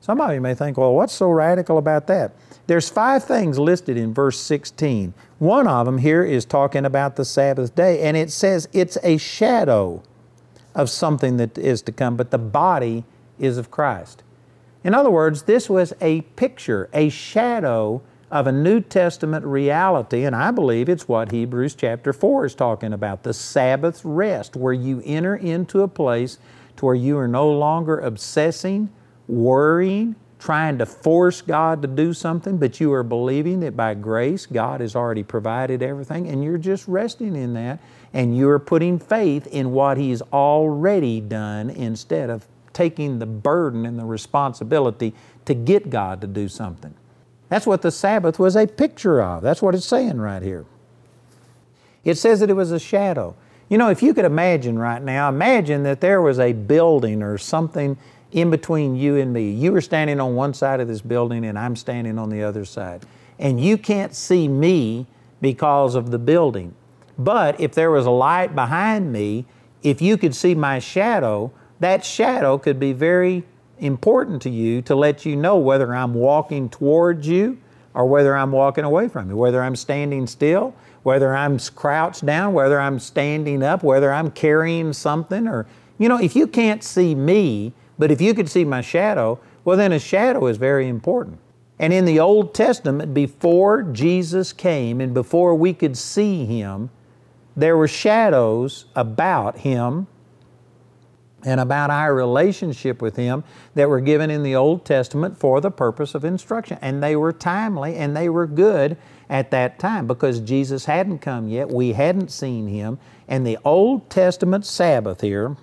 Some 0.00 0.20
of 0.20 0.32
you 0.34 0.40
may 0.40 0.54
think, 0.54 0.76
well, 0.76 0.94
what's 0.94 1.14
so 1.14 1.30
radical 1.30 1.78
about 1.78 2.06
that? 2.08 2.34
There's 2.66 2.88
five 2.88 3.24
things 3.24 3.58
listed 3.58 3.96
in 3.96 4.12
verse 4.12 4.38
16. 4.38 5.14
One 5.38 5.66
of 5.66 5.86
them 5.86 5.98
here 5.98 6.22
is 6.22 6.44
talking 6.44 6.84
about 6.84 7.16
the 7.16 7.24
Sabbath 7.24 7.74
day, 7.74 8.00
and 8.02 8.16
it 8.16 8.30
says 8.30 8.68
it's 8.72 8.98
a 9.02 9.16
shadow 9.16 10.02
of 10.74 10.90
something 10.90 11.36
that 11.36 11.56
is 11.56 11.80
to 11.82 11.92
come, 11.92 12.16
but 12.16 12.30
the 12.30 12.38
body 12.38 13.04
is 13.38 13.56
of 13.56 13.70
Christ. 13.70 14.22
In 14.82 14.94
other 14.94 15.10
words, 15.10 15.44
this 15.44 15.70
was 15.70 15.94
a 16.00 16.22
picture, 16.22 16.90
a 16.92 17.08
shadow 17.08 18.02
of 18.34 18.48
a 18.48 18.52
New 18.52 18.80
Testament 18.80 19.44
reality, 19.46 20.24
and 20.24 20.34
I 20.34 20.50
believe 20.50 20.88
it's 20.88 21.06
what 21.06 21.30
Hebrews 21.30 21.76
chapter 21.76 22.12
4 22.12 22.46
is 22.46 22.54
talking 22.56 22.92
about 22.92 23.22
the 23.22 23.32
Sabbath 23.32 24.04
rest, 24.04 24.56
where 24.56 24.72
you 24.72 25.00
enter 25.04 25.36
into 25.36 25.82
a 25.82 25.88
place 25.88 26.38
to 26.76 26.84
where 26.84 26.96
you 26.96 27.16
are 27.16 27.28
no 27.28 27.48
longer 27.48 28.00
obsessing, 28.00 28.90
worrying, 29.28 30.16
trying 30.40 30.78
to 30.78 30.84
force 30.84 31.42
God 31.42 31.80
to 31.82 31.86
do 31.86 32.12
something, 32.12 32.58
but 32.58 32.80
you 32.80 32.92
are 32.92 33.04
believing 33.04 33.60
that 33.60 33.76
by 33.76 33.94
grace 33.94 34.46
God 34.46 34.80
has 34.80 34.96
already 34.96 35.22
provided 35.22 35.80
everything, 35.80 36.26
and 36.26 36.42
you're 36.42 36.58
just 36.58 36.88
resting 36.88 37.36
in 37.36 37.54
that, 37.54 37.78
and 38.12 38.36
you're 38.36 38.58
putting 38.58 38.98
faith 38.98 39.46
in 39.46 39.70
what 39.70 39.96
He's 39.96 40.22
already 40.32 41.20
done 41.20 41.70
instead 41.70 42.30
of 42.30 42.48
taking 42.72 43.20
the 43.20 43.26
burden 43.26 43.86
and 43.86 43.96
the 43.96 44.04
responsibility 44.04 45.14
to 45.44 45.54
get 45.54 45.88
God 45.88 46.20
to 46.20 46.26
do 46.26 46.48
something. 46.48 46.94
That's 47.54 47.68
what 47.68 47.82
the 47.82 47.92
Sabbath 47.92 48.40
was 48.40 48.56
a 48.56 48.66
picture 48.66 49.22
of. 49.22 49.40
That's 49.40 49.62
what 49.62 49.76
it's 49.76 49.86
saying 49.86 50.20
right 50.20 50.42
here. 50.42 50.64
It 52.02 52.18
says 52.18 52.40
that 52.40 52.50
it 52.50 52.54
was 52.54 52.72
a 52.72 52.80
shadow. 52.80 53.36
You 53.68 53.78
know, 53.78 53.90
if 53.90 54.02
you 54.02 54.12
could 54.12 54.24
imagine 54.24 54.76
right 54.76 55.00
now, 55.00 55.28
imagine 55.28 55.84
that 55.84 56.00
there 56.00 56.20
was 56.20 56.40
a 56.40 56.52
building 56.52 57.22
or 57.22 57.38
something 57.38 57.96
in 58.32 58.50
between 58.50 58.96
you 58.96 59.18
and 59.18 59.32
me. 59.32 59.52
You 59.52 59.70
were 59.70 59.80
standing 59.80 60.18
on 60.18 60.34
one 60.34 60.52
side 60.52 60.80
of 60.80 60.88
this 60.88 61.00
building 61.00 61.44
and 61.44 61.56
I'm 61.56 61.76
standing 61.76 62.18
on 62.18 62.28
the 62.28 62.42
other 62.42 62.64
side. 62.64 63.06
And 63.38 63.60
you 63.60 63.78
can't 63.78 64.16
see 64.16 64.48
me 64.48 65.06
because 65.40 65.94
of 65.94 66.10
the 66.10 66.18
building. 66.18 66.74
But 67.16 67.60
if 67.60 67.72
there 67.72 67.92
was 67.92 68.04
a 68.04 68.10
light 68.10 68.56
behind 68.56 69.12
me, 69.12 69.46
if 69.84 70.02
you 70.02 70.18
could 70.18 70.34
see 70.34 70.56
my 70.56 70.80
shadow, 70.80 71.52
that 71.78 72.04
shadow 72.04 72.58
could 72.58 72.80
be 72.80 72.92
very 72.92 73.44
important 73.84 74.42
to 74.42 74.50
you 74.50 74.82
to 74.82 74.94
let 74.94 75.24
you 75.24 75.36
know 75.36 75.56
whether 75.56 75.94
I'm 75.94 76.14
walking 76.14 76.68
towards 76.68 77.28
you 77.28 77.58
or 77.94 78.06
whether 78.06 78.36
I'm 78.36 78.50
walking 78.50 78.84
away 78.84 79.08
from 79.08 79.30
you, 79.30 79.36
whether 79.36 79.62
I'm 79.62 79.76
standing 79.76 80.26
still, 80.26 80.74
whether 81.02 81.34
I'm 81.34 81.58
crouched 81.58 82.26
down, 82.26 82.54
whether 82.54 82.80
I'm 82.80 82.98
standing 82.98 83.62
up, 83.62 83.82
whether 83.82 84.12
I'm 84.12 84.30
carrying 84.30 84.92
something 84.92 85.46
or 85.46 85.66
you 85.96 86.08
know, 86.08 86.18
if 86.18 86.34
you 86.34 86.48
can't 86.48 86.82
see 86.82 87.14
me, 87.14 87.72
but 87.98 88.10
if 88.10 88.20
you 88.20 88.34
could 88.34 88.48
see 88.48 88.64
my 88.64 88.80
shadow, 88.80 89.38
well 89.64 89.76
then 89.76 89.92
a 89.92 89.98
shadow 89.98 90.46
is 90.46 90.56
very 90.56 90.88
important. 90.88 91.38
And 91.78 91.92
in 91.92 92.04
the 92.04 92.20
Old 92.20 92.54
Testament, 92.54 93.14
before 93.14 93.82
Jesus 93.82 94.52
came 94.52 95.00
and 95.00 95.12
before 95.12 95.54
we 95.54 95.74
could 95.74 95.96
see 95.96 96.44
Him, 96.44 96.90
there 97.56 97.76
were 97.76 97.88
shadows 97.88 98.86
about 98.94 99.58
Him 99.58 100.06
and 101.44 101.60
about 101.60 101.90
our 101.90 102.14
relationship 102.14 103.02
with 103.02 103.16
Him 103.16 103.44
that 103.74 103.88
were 103.88 104.00
given 104.00 104.30
in 104.30 104.42
the 104.42 104.54
Old 104.54 104.84
Testament 104.84 105.38
for 105.38 105.60
the 105.60 105.70
purpose 105.70 106.14
of 106.14 106.24
instruction. 106.24 106.78
And 106.80 107.02
they 107.02 107.16
were 107.16 107.32
timely 107.32 107.96
and 107.96 108.16
they 108.16 108.28
were 108.28 108.46
good 108.46 108.96
at 109.28 109.50
that 109.50 109.78
time 109.78 110.06
because 110.06 110.40
Jesus 110.40 110.86
hadn't 110.86 111.18
come 111.18 111.48
yet. 111.48 111.70
We 111.70 111.92
hadn't 111.92 112.30
seen 112.30 112.66
Him. 112.66 112.98
And 113.28 113.46
the 113.46 113.58
Old 113.64 114.10
Testament 114.10 114.66
Sabbath 114.66 115.20
here 115.20 115.56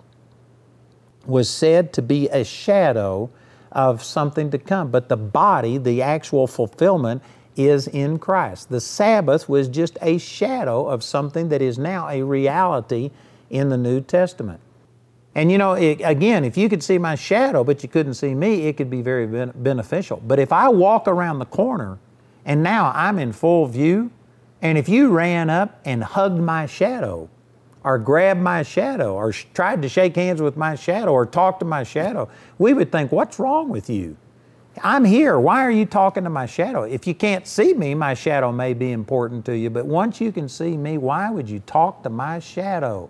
was 1.26 1.50
said 1.50 1.94
to 1.94 2.02
be 2.02 2.28
a 2.30 2.44
shadow 2.44 3.30
of 3.72 4.04
something 4.04 4.52
to 4.52 4.58
come. 4.58 4.92
But 4.92 5.10
the 5.10 5.18
body, 5.18 5.78
the 5.78 6.02
actual 6.02 6.48
fulfillment, 6.48 7.22
is 7.56 7.88
in 7.88 8.18
Christ. 8.18 8.70
The 8.70 8.82
Sabbath 8.82 9.48
was 9.48 9.68
just 9.68 9.98
a 10.02 10.18
shadow 10.18 10.88
of 10.88 11.04
something 11.04 11.50
that 11.50 11.62
is 11.62 11.78
now 11.78 12.08
a 12.10 12.24
reality 12.24 13.12
in 13.50 13.70
the 13.70 13.78
New 13.78 14.02
Testament. 14.02 14.60
And 15.34 15.52
you 15.52 15.58
know, 15.58 15.74
it, 15.74 16.02
again, 16.04 16.44
if 16.44 16.58
you 16.58 16.68
could 16.70 16.84
see 16.84 16.98
my 16.98 17.16
shadow 17.16 17.64
but 17.64 17.84
you 17.84 17.90
couldn't 17.90 18.16
see 18.16 18.36
me, 18.36 18.68
it 18.68 18.78
could 18.78 18.90
be 18.90 19.02
very 19.02 19.28
ben- 19.28 19.54
beneficial. 19.56 20.22
But 20.26 20.40
if 20.40 20.52
I 20.52 20.70
walk 20.70 21.08
around 21.08 21.40
the 21.40 21.46
corner 21.46 22.00
and 22.46 22.64
now 22.64 22.92
I'm 22.96 23.20
in 23.20 23.32
full 23.32 23.66
view, 23.68 24.12
and 24.62 24.78
if 24.78 24.90
you 24.90 25.10
ran 25.10 25.50
up 25.50 25.80
and 25.86 26.04
hugged 26.04 26.40
my 26.40 26.66
shadow, 26.66 27.30
or 27.84 27.98
grabbed 27.98 28.42
my 28.42 28.64
shadow 28.64 29.16
or 29.16 29.32
sh- 29.32 29.46
tried 29.54 29.82
to 29.82 29.90
shake 29.90 30.16
hands 30.16 30.42
with 30.42 30.56
my 30.56 30.76
shadow 30.76 31.12
or 31.12 31.26
talk 31.26 31.60
to 31.60 31.66
my 31.66 31.84
shadow, 31.84 32.30
we 32.58 32.74
would 32.74 32.92
think, 32.92 33.12
What's 33.12 33.40
wrong 33.40 33.70
with 33.70 33.90
you? 33.90 34.18
I'm 34.84 35.04
here. 35.04 35.38
Why 35.38 35.66
are 35.66 35.72
you 35.72 35.86
talking 35.86 36.24
to 36.24 36.30
my 36.30 36.46
shadow? 36.46 36.84
If 36.84 37.06
you 37.06 37.14
can't 37.14 37.46
see 37.46 37.74
me, 37.74 37.94
my 37.94 38.14
shadow 38.14 38.52
may 38.52 38.74
be 38.74 38.92
important 38.92 39.46
to 39.46 39.58
you, 39.58 39.70
but 39.70 39.86
once 39.86 40.22
you 40.22 40.32
can 40.32 40.48
see 40.48 40.78
me, 40.78 40.98
why 40.98 41.30
would 41.30 41.50
you 41.50 41.60
talk 41.60 42.04
to 42.04 42.10
my 42.10 42.40
shadow? 42.40 43.10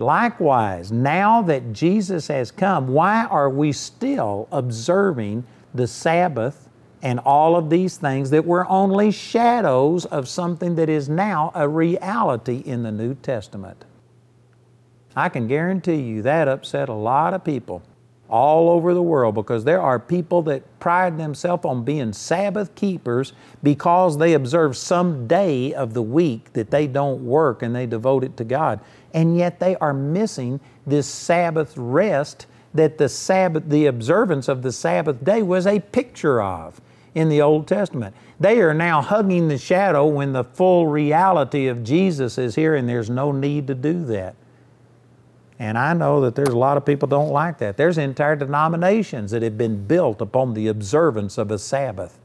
Likewise, 0.00 0.90
now 0.92 1.42
that 1.42 1.72
Jesus 1.72 2.28
has 2.28 2.50
come, 2.50 2.88
why 2.88 3.24
are 3.24 3.50
we 3.50 3.72
still 3.72 4.48
observing 4.50 5.44
the 5.74 5.86
Sabbath 5.86 6.68
and 7.02 7.20
all 7.20 7.56
of 7.56 7.70
these 7.70 7.96
things 7.96 8.30
that 8.30 8.44
were 8.44 8.68
only 8.68 9.10
shadows 9.10 10.04
of 10.06 10.28
something 10.28 10.74
that 10.76 10.88
is 10.88 11.08
now 11.08 11.52
a 11.54 11.68
reality 11.68 12.62
in 12.64 12.82
the 12.82 12.92
New 12.92 13.14
Testament? 13.14 13.84
I 15.16 15.28
can 15.28 15.48
guarantee 15.48 16.00
you 16.00 16.22
that 16.22 16.48
upset 16.48 16.88
a 16.88 16.94
lot 16.94 17.34
of 17.34 17.44
people 17.44 17.82
all 18.28 18.68
over 18.70 18.92
the 18.92 19.02
world 19.02 19.34
because 19.34 19.64
there 19.64 19.80
are 19.80 19.98
people 19.98 20.42
that 20.42 20.62
pride 20.80 21.18
themselves 21.18 21.64
on 21.64 21.82
being 21.82 22.12
Sabbath 22.12 22.74
keepers 22.74 23.32
because 23.62 24.18
they 24.18 24.34
observe 24.34 24.76
some 24.76 25.26
day 25.26 25.72
of 25.72 25.94
the 25.94 26.02
week 26.02 26.52
that 26.52 26.70
they 26.70 26.86
don't 26.86 27.24
work 27.24 27.62
and 27.62 27.74
they 27.74 27.86
devote 27.86 28.22
it 28.24 28.36
to 28.36 28.44
God. 28.44 28.80
And 29.14 29.36
yet 29.36 29.60
they 29.60 29.76
are 29.76 29.94
missing 29.94 30.60
this 30.86 31.06
Sabbath 31.06 31.74
rest 31.76 32.46
that 32.74 32.98
the 32.98 33.08
Sabbath, 33.08 33.64
the 33.68 33.86
observance 33.86 34.48
of 34.48 34.62
the 34.62 34.72
Sabbath 34.72 35.24
day 35.24 35.42
was 35.42 35.66
a 35.66 35.80
picture 35.80 36.42
of 36.42 36.80
in 37.14 37.28
the 37.28 37.42
Old 37.42 37.66
Testament. 37.66 38.14
They 38.38 38.60
are 38.60 38.74
now 38.74 39.02
hugging 39.02 39.48
the 39.48 39.58
shadow 39.58 40.06
when 40.06 40.32
the 40.32 40.44
full 40.44 40.86
reality 40.86 41.66
of 41.66 41.82
Jesus 41.82 42.38
is 42.38 42.54
here 42.54 42.74
and 42.74 42.88
there's 42.88 43.10
no 43.10 43.32
need 43.32 43.66
to 43.66 43.74
do 43.74 44.04
that. 44.06 44.36
And 45.58 45.76
I 45.76 45.92
know 45.92 46.20
that 46.20 46.36
there's 46.36 46.50
a 46.50 46.58
lot 46.58 46.76
of 46.76 46.84
people 46.84 47.08
don't 47.08 47.30
like 47.30 47.58
that. 47.58 47.76
There's 47.76 47.98
entire 47.98 48.36
denominations 48.36 49.32
that 49.32 49.42
have 49.42 49.58
been 49.58 49.86
built 49.86 50.20
upon 50.20 50.54
the 50.54 50.68
observance 50.68 51.36
of 51.36 51.50
a 51.50 51.58
Sabbath. 51.58 52.20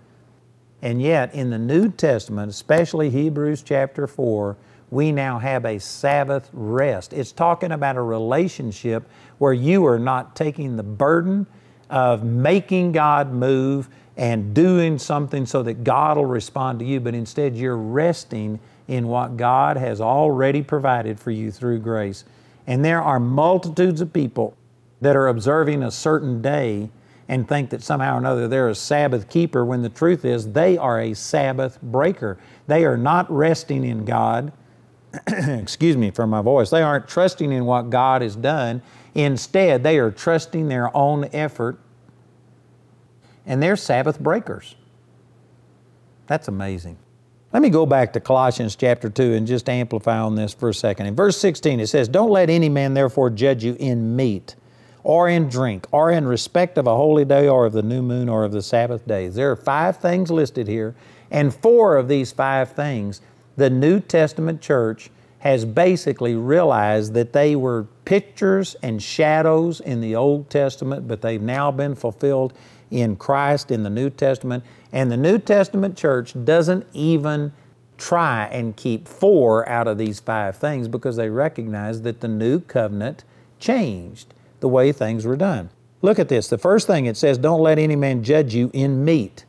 And 0.83 1.01
yet, 1.01 1.33
in 1.33 1.49
the 1.49 1.57
New 1.57 1.89
Testament, 1.89 2.51
especially 2.51 3.09
Hebrews 3.09 3.63
chapter 3.63 4.05
4, 4.05 4.55
we 4.93 5.11
now 5.11 5.39
have 5.39 5.65
a 5.65 5.79
Sabbath 5.79 6.49
rest. 6.53 7.13
It's 7.13 7.31
talking 7.31 7.71
about 7.71 7.97
a 7.97 8.01
relationship 8.01 9.09
where 9.39 9.53
you 9.53 9.85
are 9.87 9.99
not 9.99 10.35
taking 10.35 10.77
the 10.77 10.83
burden 10.83 11.47
of 11.89 12.23
making 12.23 12.91
God 12.91 13.33
move 13.33 13.89
and 14.15 14.53
doing 14.53 14.99
something 14.99 15.45
so 15.45 15.63
that 15.63 15.83
God 15.83 16.17
will 16.17 16.25
respond 16.25 16.79
to 16.79 16.85
you, 16.85 16.99
but 16.99 17.15
instead 17.15 17.55
you're 17.55 17.75
resting 17.75 18.59
in 18.87 19.07
what 19.07 19.35
God 19.35 19.77
has 19.77 19.99
already 19.99 20.61
provided 20.61 21.19
for 21.19 21.31
you 21.31 21.51
through 21.51 21.79
grace. 21.79 22.23
And 22.67 22.85
there 22.85 23.01
are 23.01 23.19
multitudes 23.19 23.99
of 23.99 24.13
people 24.13 24.55
that 25.01 25.15
are 25.15 25.27
observing 25.27 25.83
a 25.83 25.91
certain 25.91 26.41
day 26.41 26.89
and 27.27 27.47
think 27.47 27.71
that 27.71 27.81
somehow 27.81 28.15
or 28.15 28.17
another 28.19 28.47
they're 28.47 28.69
a 28.69 28.75
Sabbath 28.75 29.29
keeper 29.29 29.65
when 29.65 29.81
the 29.81 29.89
truth 29.89 30.23
is 30.23 30.51
they 30.51 30.77
are 30.77 30.99
a 30.99 31.13
Sabbath 31.13 31.81
breaker. 31.81 32.37
They 32.67 32.85
are 32.85 32.97
not 32.97 33.31
resting 33.31 33.83
in 33.83 34.05
God. 34.05 34.51
Excuse 35.27 35.95
me 35.95 36.11
for 36.11 36.25
my 36.25 36.41
voice. 36.41 36.69
They 36.69 36.81
aren't 36.81 37.07
trusting 37.07 37.51
in 37.51 37.65
what 37.65 37.89
God 37.89 38.21
has 38.21 38.35
done. 38.35 38.81
Instead, 39.13 39.83
they 39.83 39.99
are 39.99 40.09
trusting 40.09 40.67
their 40.67 40.95
own 40.95 41.29
effort 41.33 41.79
and 43.45 43.61
they're 43.61 43.75
Sabbath 43.75 44.19
breakers. 44.19 44.75
That's 46.27 46.47
amazing. 46.47 46.97
Let 47.51 47.61
me 47.61 47.69
go 47.69 47.85
back 47.85 48.13
to 48.13 48.19
Colossians 48.19 48.75
chapter 48.75 49.09
2 49.09 49.33
and 49.33 49.45
just 49.45 49.69
amplify 49.69 50.17
on 50.17 50.35
this 50.35 50.53
for 50.53 50.69
a 50.69 50.73
second. 50.73 51.05
In 51.05 51.15
verse 51.15 51.37
16, 51.37 51.79
it 51.79 51.87
says, 51.87 52.07
Don't 52.07 52.31
let 52.31 52.49
any 52.49 52.69
man 52.69 52.93
therefore 52.95 53.29
judge 53.29 53.63
you 53.63 53.75
in 53.79 54.15
meat, 54.15 54.55
or 55.03 55.29
in 55.29 55.49
drink, 55.49 55.85
or 55.91 56.09
in 56.09 56.25
respect 56.25 56.77
of 56.77 56.87
a 56.87 56.95
holy 56.95 57.25
day, 57.25 57.47
or 57.47 57.67
of 57.67 57.73
the 57.73 57.83
new 57.83 58.01
moon, 58.01 58.27
or 58.27 58.43
of 58.43 58.53
the 58.53 58.61
Sabbath 58.61 59.05
days. 59.07 59.35
There 59.35 59.51
are 59.51 59.55
five 59.55 59.97
things 59.97 60.31
listed 60.31 60.67
here, 60.67 60.95
and 61.29 61.53
four 61.53 61.95
of 61.95 62.07
these 62.07 62.31
five 62.31 62.71
things, 62.71 63.21
the 63.55 63.69
New 63.69 63.99
Testament 63.99 64.61
church 64.61 65.09
has 65.39 65.65
basically 65.65 66.35
realized 66.35 67.13
that 67.13 67.33
they 67.33 67.55
were 67.55 67.85
pictures 68.05 68.75
and 68.81 69.03
shadows 69.03 69.81
in 69.81 69.99
the 69.99 70.15
Old 70.15 70.49
Testament, 70.49 71.07
but 71.07 71.21
they've 71.21 71.41
now 71.41 71.69
been 71.69 71.95
fulfilled 71.95 72.53
in 72.91 73.15
Christ 73.15 73.69
in 73.69 73.83
the 73.83 73.89
New 73.89 74.09
Testament. 74.09 74.63
And 74.93 75.11
the 75.11 75.17
New 75.17 75.37
Testament 75.37 75.97
church 75.97 76.33
doesn't 76.45 76.85
even 76.93 77.51
try 77.97 78.45
and 78.45 78.75
keep 78.75 79.07
four 79.07 79.67
out 79.67 79.87
of 79.87 79.97
these 79.97 80.19
five 80.19 80.55
things 80.55 80.87
because 80.87 81.15
they 81.15 81.29
recognize 81.29 82.01
that 82.03 82.21
the 82.21 82.27
new 82.27 82.59
covenant 82.59 83.23
changed 83.59 84.33
the 84.59 84.69
way 84.69 84.91
things 84.91 85.25
were 85.25 85.35
done. 85.35 85.69
Look 86.01 86.19
at 86.19 86.29
this. 86.29 86.47
The 86.47 86.57
first 86.57 86.87
thing 86.87 87.05
it 87.05 87.17
says, 87.17 87.37
Don't 87.37 87.61
let 87.61 87.79
any 87.79 87.95
man 87.95 88.23
judge 88.23 88.53
you 88.53 88.71
in 88.73 89.03
meat. 89.05 89.45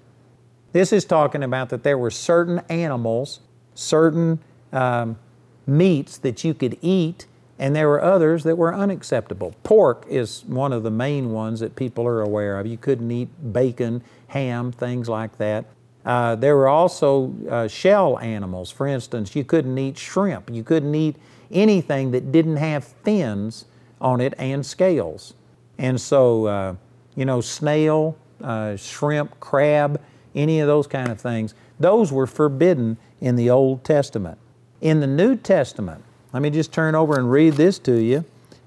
This 0.73 0.93
is 0.93 1.05
talking 1.05 1.43
about 1.43 1.69
that 1.69 1.85
there 1.85 1.99
were 1.99 2.11
certain 2.11 2.61
animals, 2.69 3.41
certain 3.75 4.39
um, 4.73 5.19
meats 5.67 6.19
that 6.19 6.45
you 6.45 6.55
could 6.55 6.79
eat 6.83 7.27
and 7.59 7.75
there 7.75 7.89
were 7.89 8.03
others 8.03 8.43
that 8.45 8.57
were 8.57 8.75
unacceptable. 8.75 9.55
Pork 9.63 10.05
is 10.09 10.45
one 10.47 10.73
of 10.73 10.83
the 10.83 10.91
main 10.91 11.31
ones 11.31 11.61
that 11.61 11.77
people 11.77 12.07
are 12.07 12.21
aware 12.21 12.59
of. 12.59 12.67
You 12.67 12.77
couldn't 12.77 13.11
eat 13.11 13.29
bacon, 13.53 14.03
ham, 14.29 14.73
things 14.73 15.09
like 15.09 15.39
that. 15.39 15.67
Uh, 16.05 16.35
there 16.35 16.57
were 16.57 16.69
also 16.69 17.33
uh, 17.49 17.69
shell 17.69 18.19
animals. 18.19 18.71
For 18.71 18.87
instance, 18.87 19.35
you 19.37 19.45
couldn't 19.45 19.79
eat 19.79 19.97
shrimp. 19.97 20.51
You 20.51 20.65
couldn't 20.65 20.95
eat 20.95 21.17
anything 21.51 22.11
that 22.11 22.33
didn't 22.33 22.57
have 22.57 22.85
fins 22.85 23.67
on 24.01 24.21
it 24.21 24.35
and 24.37 24.67
scales. 24.67 25.35
And 25.79 26.01
so, 26.01 26.47
uh, 26.47 26.75
you 27.15 27.25
know, 27.25 27.41
snail, 27.41 28.19
uh, 28.43 28.77
shrimp, 28.77 29.39
crab, 29.41 30.01
any 30.35 30.61
of 30.61 30.67
those 30.67 30.89
kind 30.89 31.11
of 31.11 31.21
things, 31.21 31.55
those 31.79 32.13
were 32.13 32.27
forbidden 32.27 32.97
in 33.25 33.37
the 33.37 33.49
Old 33.49 33.83
Testament. 33.85 34.37
In 34.83 35.01
the 35.01 35.07
New 35.07 35.35
Testament, 35.35 36.05
let 36.35 36.43
me 36.43 36.51
just 36.51 36.75
turn 36.75 36.95
over 36.95 37.19
and 37.19 37.31
read 37.31 37.55
this 37.55 37.79
to 37.79 37.95
you 37.95 38.27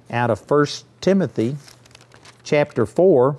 out 0.09 0.31
of 0.31 0.49
1 0.49 0.65
Timothy 0.99 1.57
chapter 2.43 2.87
4. 2.87 3.37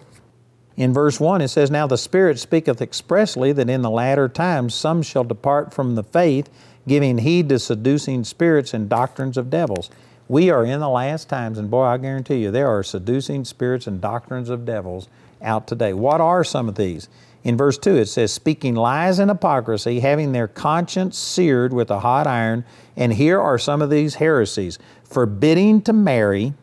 In 0.77 0.95
verse 0.95 1.19
1, 1.19 1.41
it 1.41 1.49
says, 1.49 1.73
Now 1.73 1.89
the 1.89 1.99
Spirit 1.99 2.39
speaketh 2.39 2.81
expressly 2.81 3.51
that 3.51 3.69
in 3.69 3.83
the 3.83 3.91
latter 3.91 4.29
times 4.29 4.77
some 4.77 5.03
shall 5.03 5.25
depart 5.25 5.75
from 5.75 5.97
the 5.97 6.05
faith, 6.05 6.49
giving 6.87 7.19
heed 7.19 7.49
to 7.49 7.59
seducing 7.59 8.23
spirits 8.23 8.73
and 8.73 8.89
doctrines 8.89 9.37
of 9.37 9.51
devils. 9.51 9.91
We 10.29 10.51
are 10.51 10.65
in 10.65 10.79
the 10.79 10.89
last 10.89 11.29
times, 11.29 11.59
and 11.59 11.69
boy, 11.69 11.83
I 11.83 11.99
guarantee 11.99 12.43
you, 12.43 12.53
there 12.53 12.69
are 12.69 12.85
seducing 12.85 13.45
spirits 13.45 13.89
and 13.89 14.01
doctrines 14.01 14.51
of 14.51 14.65
devils 14.65 15.09
out 15.43 15.67
today. 15.67 15.95
What 15.95 16.21
are 16.21 16.45
some 16.45 16.69
of 16.69 16.77
these? 16.77 17.09
In 17.45 17.57
verse 17.57 17.79
2, 17.79 17.97
it 17.97 18.07
says, 18.07 18.33
Speaking 18.33 18.75
lies 18.75 19.19
and 19.19 19.31
hypocrisy, 19.31 20.01
having 20.01 20.33
their 20.33 20.49
conscience 20.49 21.17
seared 21.17 21.73
with 21.73 21.91
a 21.91 22.01
hot 22.01 22.27
iron. 22.27 22.65
And 22.97 23.13
here 23.13 23.41
are 23.41 23.59
some 23.59 23.81
of 23.81 23.91
these 23.91 24.17
heresies 24.17 24.79
forbidding 25.05 25.83
to 25.83 25.93
marry. 25.93 26.55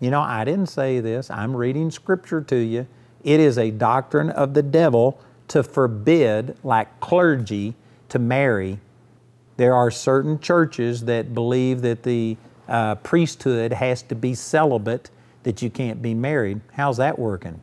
You 0.00 0.10
know, 0.10 0.20
I 0.20 0.44
didn't 0.44 0.66
say 0.66 1.00
this, 1.00 1.30
I'm 1.30 1.54
reading 1.54 1.90
scripture 1.90 2.40
to 2.40 2.56
you. 2.56 2.86
It 3.22 3.38
is 3.38 3.56
a 3.56 3.70
doctrine 3.70 4.30
of 4.30 4.54
the 4.54 4.62
devil 4.62 5.20
to 5.48 5.62
forbid, 5.62 6.56
like 6.64 6.98
clergy, 7.00 7.76
to 8.08 8.18
marry. 8.18 8.80
There 9.58 9.74
are 9.74 9.90
certain 9.90 10.40
churches 10.40 11.04
that 11.04 11.34
believe 11.34 11.82
that 11.82 12.02
the 12.02 12.36
uh, 12.68 12.96
priesthood 12.96 13.74
has 13.74 14.02
to 14.04 14.14
be 14.14 14.34
celibate, 14.34 15.10
that 15.44 15.62
you 15.62 15.70
can't 15.70 16.02
be 16.02 16.14
married. 16.14 16.62
How's 16.72 16.96
that 16.96 17.18
working? 17.18 17.60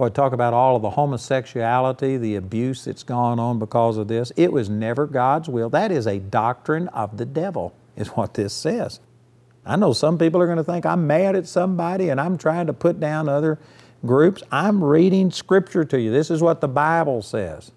Boy, 0.00 0.08
talk 0.08 0.32
about 0.32 0.54
all 0.54 0.76
of 0.76 0.80
the 0.80 0.88
homosexuality, 0.88 2.16
the 2.16 2.34
abuse 2.36 2.86
that's 2.86 3.02
gone 3.02 3.38
on 3.38 3.58
because 3.58 3.98
of 3.98 4.08
this. 4.08 4.32
It 4.34 4.50
was 4.50 4.70
never 4.70 5.06
God's 5.06 5.46
will. 5.46 5.68
That 5.68 5.92
is 5.92 6.06
a 6.06 6.18
doctrine 6.18 6.88
of 6.88 7.18
the 7.18 7.26
devil, 7.26 7.74
is 7.96 8.08
what 8.16 8.32
this 8.32 8.54
says. 8.54 9.00
I 9.66 9.76
know 9.76 9.92
some 9.92 10.16
people 10.16 10.40
are 10.40 10.46
going 10.46 10.56
to 10.56 10.64
think 10.64 10.86
I'm 10.86 11.06
mad 11.06 11.36
at 11.36 11.46
somebody 11.46 12.08
and 12.08 12.18
I'm 12.18 12.38
trying 12.38 12.66
to 12.68 12.72
put 12.72 12.98
down 12.98 13.28
other 13.28 13.58
groups. 14.06 14.42
I'm 14.50 14.82
reading 14.82 15.30
Scripture 15.30 15.84
to 15.84 16.00
you. 16.00 16.10
This 16.10 16.30
is 16.30 16.40
what 16.40 16.62
the 16.62 16.68
Bible 16.68 17.20
says. 17.20 17.70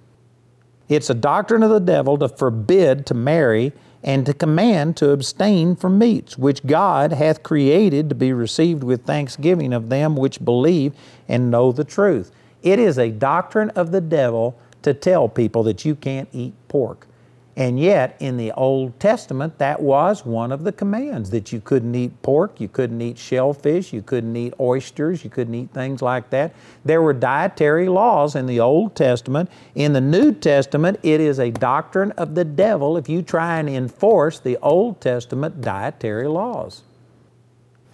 It's 0.88 1.10
a 1.10 1.14
doctrine 1.14 1.62
of 1.62 1.72
the 1.72 1.82
devil 1.82 2.18
to 2.20 2.30
forbid 2.30 3.06
to 3.08 3.14
marry 3.14 3.74
and 4.04 4.26
to 4.26 4.34
command 4.34 4.98
to 4.98 5.12
abstain 5.12 5.76
from 5.76 5.98
meats, 5.98 6.38
which 6.38 6.66
God 6.66 7.14
hath 7.14 7.42
created 7.42 8.10
to 8.10 8.16
be 8.16 8.34
received 8.34 8.84
with 8.84 9.06
thanksgiving 9.06 9.74
of 9.74 9.90
them 9.90 10.16
which 10.16 10.44
believe 10.44 10.94
and 11.28 11.50
know 11.50 11.72
the 11.72 11.86
truth. 11.86 12.32
It 12.62 12.80
is 12.80 12.98
a 12.98 13.10
doctrine 13.10 13.70
of 13.72 13.92
the 13.92 14.02
devil 14.02 14.60
to 14.82 14.94
tell 14.94 15.30
people 15.30 15.64
that 15.64 15.86
you 15.86 15.96
can't 15.96 16.28
eat 16.34 16.54
pork. 16.68 17.08
And 17.56 17.80
yet, 17.80 18.16
in 18.20 18.38
the 18.38 18.52
Old 18.54 19.00
Testament, 19.00 19.60
that 19.60 19.80
was 19.80 20.26
one 20.26 20.52
of 20.52 20.64
the 20.64 20.72
commands 20.72 21.30
that 21.30 21.54
you 21.54 21.62
couldn't 21.62 21.94
eat 21.94 22.20
pork, 22.24 22.60
you 22.60 22.68
couldn't 22.68 23.00
eat 23.00 23.20
shellfish, 23.20 23.94
you 23.94 24.02
couldn't 24.02 24.36
eat 24.36 24.56
oysters, 24.60 25.24
you 25.24 25.30
couldn't 25.30 25.54
eat 25.54 25.70
things 25.72 26.02
like 26.02 26.32
that. 26.32 26.56
There 26.84 27.02
were 27.04 27.14
dietary 27.14 27.88
laws 27.90 28.36
in 28.36 28.48
the 28.48 28.60
Old 28.60 28.96
Testament. 28.96 29.52
In 29.76 29.94
the 29.94 30.02
New 30.02 30.34
Testament, 30.34 31.00
it 31.04 31.22
is 31.22 31.40
a 31.40 31.52
doctrine 31.52 32.12
of 32.14 32.34
the 32.34 32.46
devil 32.46 32.98
if 32.98 33.08
you 33.08 33.22
try 33.22 33.60
and 33.60 33.70
enforce 33.70 34.40
the 34.40 34.58
Old 34.58 35.00
Testament 35.00 35.62
dietary 35.62 36.28
laws. 36.28 36.82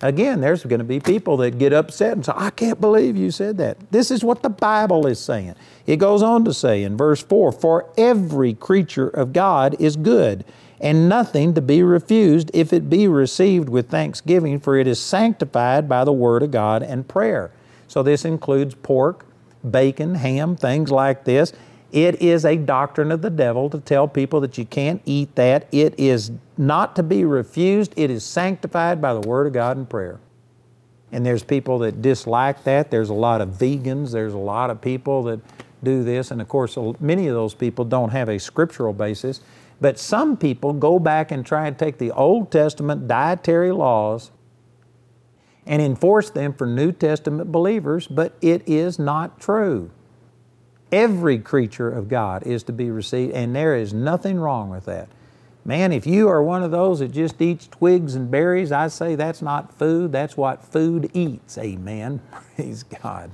Again, 0.01 0.39
there's 0.39 0.63
going 0.63 0.79
to 0.79 0.85
be 0.85 0.99
people 0.99 1.37
that 1.37 1.59
get 1.59 1.73
upset 1.73 2.13
and 2.13 2.25
say, 2.25 2.31
I 2.35 2.51
can't 2.51 2.79
believe 2.79 3.17
you 3.17 3.31
said 3.31 3.57
that. 3.57 3.91
This 3.91 4.11
is 4.11 4.23
what 4.23 4.43
the 4.43 4.49
Bible 4.49 5.05
is 5.05 5.19
saying. 5.19 5.55
It 5.85 5.97
goes 5.97 6.23
on 6.23 6.45
to 6.45 6.53
say 6.53 6.83
in 6.83 6.95
verse 6.95 7.21
4 7.21 7.51
For 7.51 7.91
every 7.97 8.53
creature 8.53 9.09
of 9.09 9.33
God 9.33 9.75
is 9.79 9.97
good, 9.97 10.45
and 10.79 11.09
nothing 11.09 11.53
to 11.55 11.61
be 11.61 11.83
refused 11.83 12.49
if 12.53 12.71
it 12.71 12.89
be 12.89 13.07
received 13.09 13.67
with 13.67 13.89
thanksgiving, 13.89 14.59
for 14.59 14.77
it 14.77 14.87
is 14.87 15.01
sanctified 15.01 15.89
by 15.89 16.05
the 16.05 16.13
Word 16.13 16.43
of 16.43 16.51
God 16.51 16.81
and 16.81 17.07
prayer. 17.07 17.51
So 17.89 18.01
this 18.01 18.23
includes 18.23 18.75
pork, 18.75 19.25
bacon, 19.69 20.15
ham, 20.15 20.55
things 20.55 20.91
like 20.91 21.25
this. 21.25 21.51
It 21.91 22.22
is 22.22 22.46
a 22.46 22.55
doctrine 22.55 23.12
of 23.12 23.22
the 23.22 23.29
devil 23.29 23.69
to 23.72 23.79
tell 23.79 24.08
people 24.08 24.41
that 24.41 24.58
you 24.58 24.65
can't 24.65 25.01
eat 25.05 25.36
that. 25.36 25.67
It 25.72 25.96
is 25.98 26.31
not 26.58 26.96
to 26.98 27.03
be 27.03 27.25
refused. 27.25 27.93
It 27.96 28.12
is 28.12 28.24
sanctified 28.24 29.01
by 29.01 29.13
the 29.13 29.22
Word 29.22 29.48
of 29.48 29.53
God 29.53 29.77
and 29.77 29.89
prayer. 29.89 30.19
And 31.12 31.25
there's 31.25 31.43
people 31.43 31.79
that 31.79 32.01
dislike 32.01 32.63
that. 32.65 32.91
There's 32.91 33.10
a 33.10 33.15
lot 33.15 33.41
of 33.41 33.50
vegans. 33.50 34.12
There's 34.12 34.34
a 34.34 34.38
lot 34.38 34.69
of 34.69 34.79
people 34.81 35.24
that 35.24 35.39
do 35.84 36.03
this. 36.03 36.29
And 36.29 36.41
of 36.41 36.48
course, 36.48 36.77
many 37.00 37.27
of 37.27 37.34
those 37.34 37.55
people 37.55 37.86
don't 37.86 38.12
have 38.12 38.29
a 38.29 38.38
scriptural 38.38 38.93
basis. 38.93 39.41
But 39.81 39.98
some 39.98 40.38
people 40.38 40.74
go 40.74 41.00
back 41.00 41.31
and 41.31 41.46
try 41.46 41.65
and 41.67 41.77
take 41.77 41.98
the 41.98 42.12
Old 42.12 42.51
Testament 42.51 43.08
dietary 43.08 43.72
laws 43.72 44.29
and 45.65 45.81
enforce 45.81 46.29
them 46.29 46.53
for 46.53 46.67
New 46.67 46.91
Testament 46.91 47.51
believers, 47.51 48.08
but 48.08 48.34
it 48.41 48.67
is 48.67 49.00
not 49.00 49.39
true. 49.39 49.89
Every 50.91 51.38
creature 51.38 51.89
of 51.89 52.10
God 52.10 52.43
is 52.43 52.63
to 52.63 52.74
be 52.74 52.89
received, 52.89 53.34
and 53.34 53.55
there 53.55 53.75
is 53.75 53.93
nothing 53.93 54.39
wrong 54.39 54.69
with 54.69 54.86
that. 54.86 55.08
Man, 55.65 55.91
if 55.91 56.08
you 56.08 56.27
are 56.29 56.41
one 56.41 56.63
of 56.63 56.72
those 56.72 57.00
that 57.00 57.12
just 57.12 57.41
eats 57.41 57.67
twigs 57.67 58.15
and 58.15 58.31
berries, 58.31 58.72
I 58.72 58.88
say 58.88 59.15
that's 59.15 59.41
not 59.41 59.77
food. 59.77 60.12
That's 60.12 60.36
what 60.36 60.63
food 60.63 61.12
eats. 61.13 61.58
Amen. 61.58 62.22
Praise 62.55 62.84
God. 62.84 63.29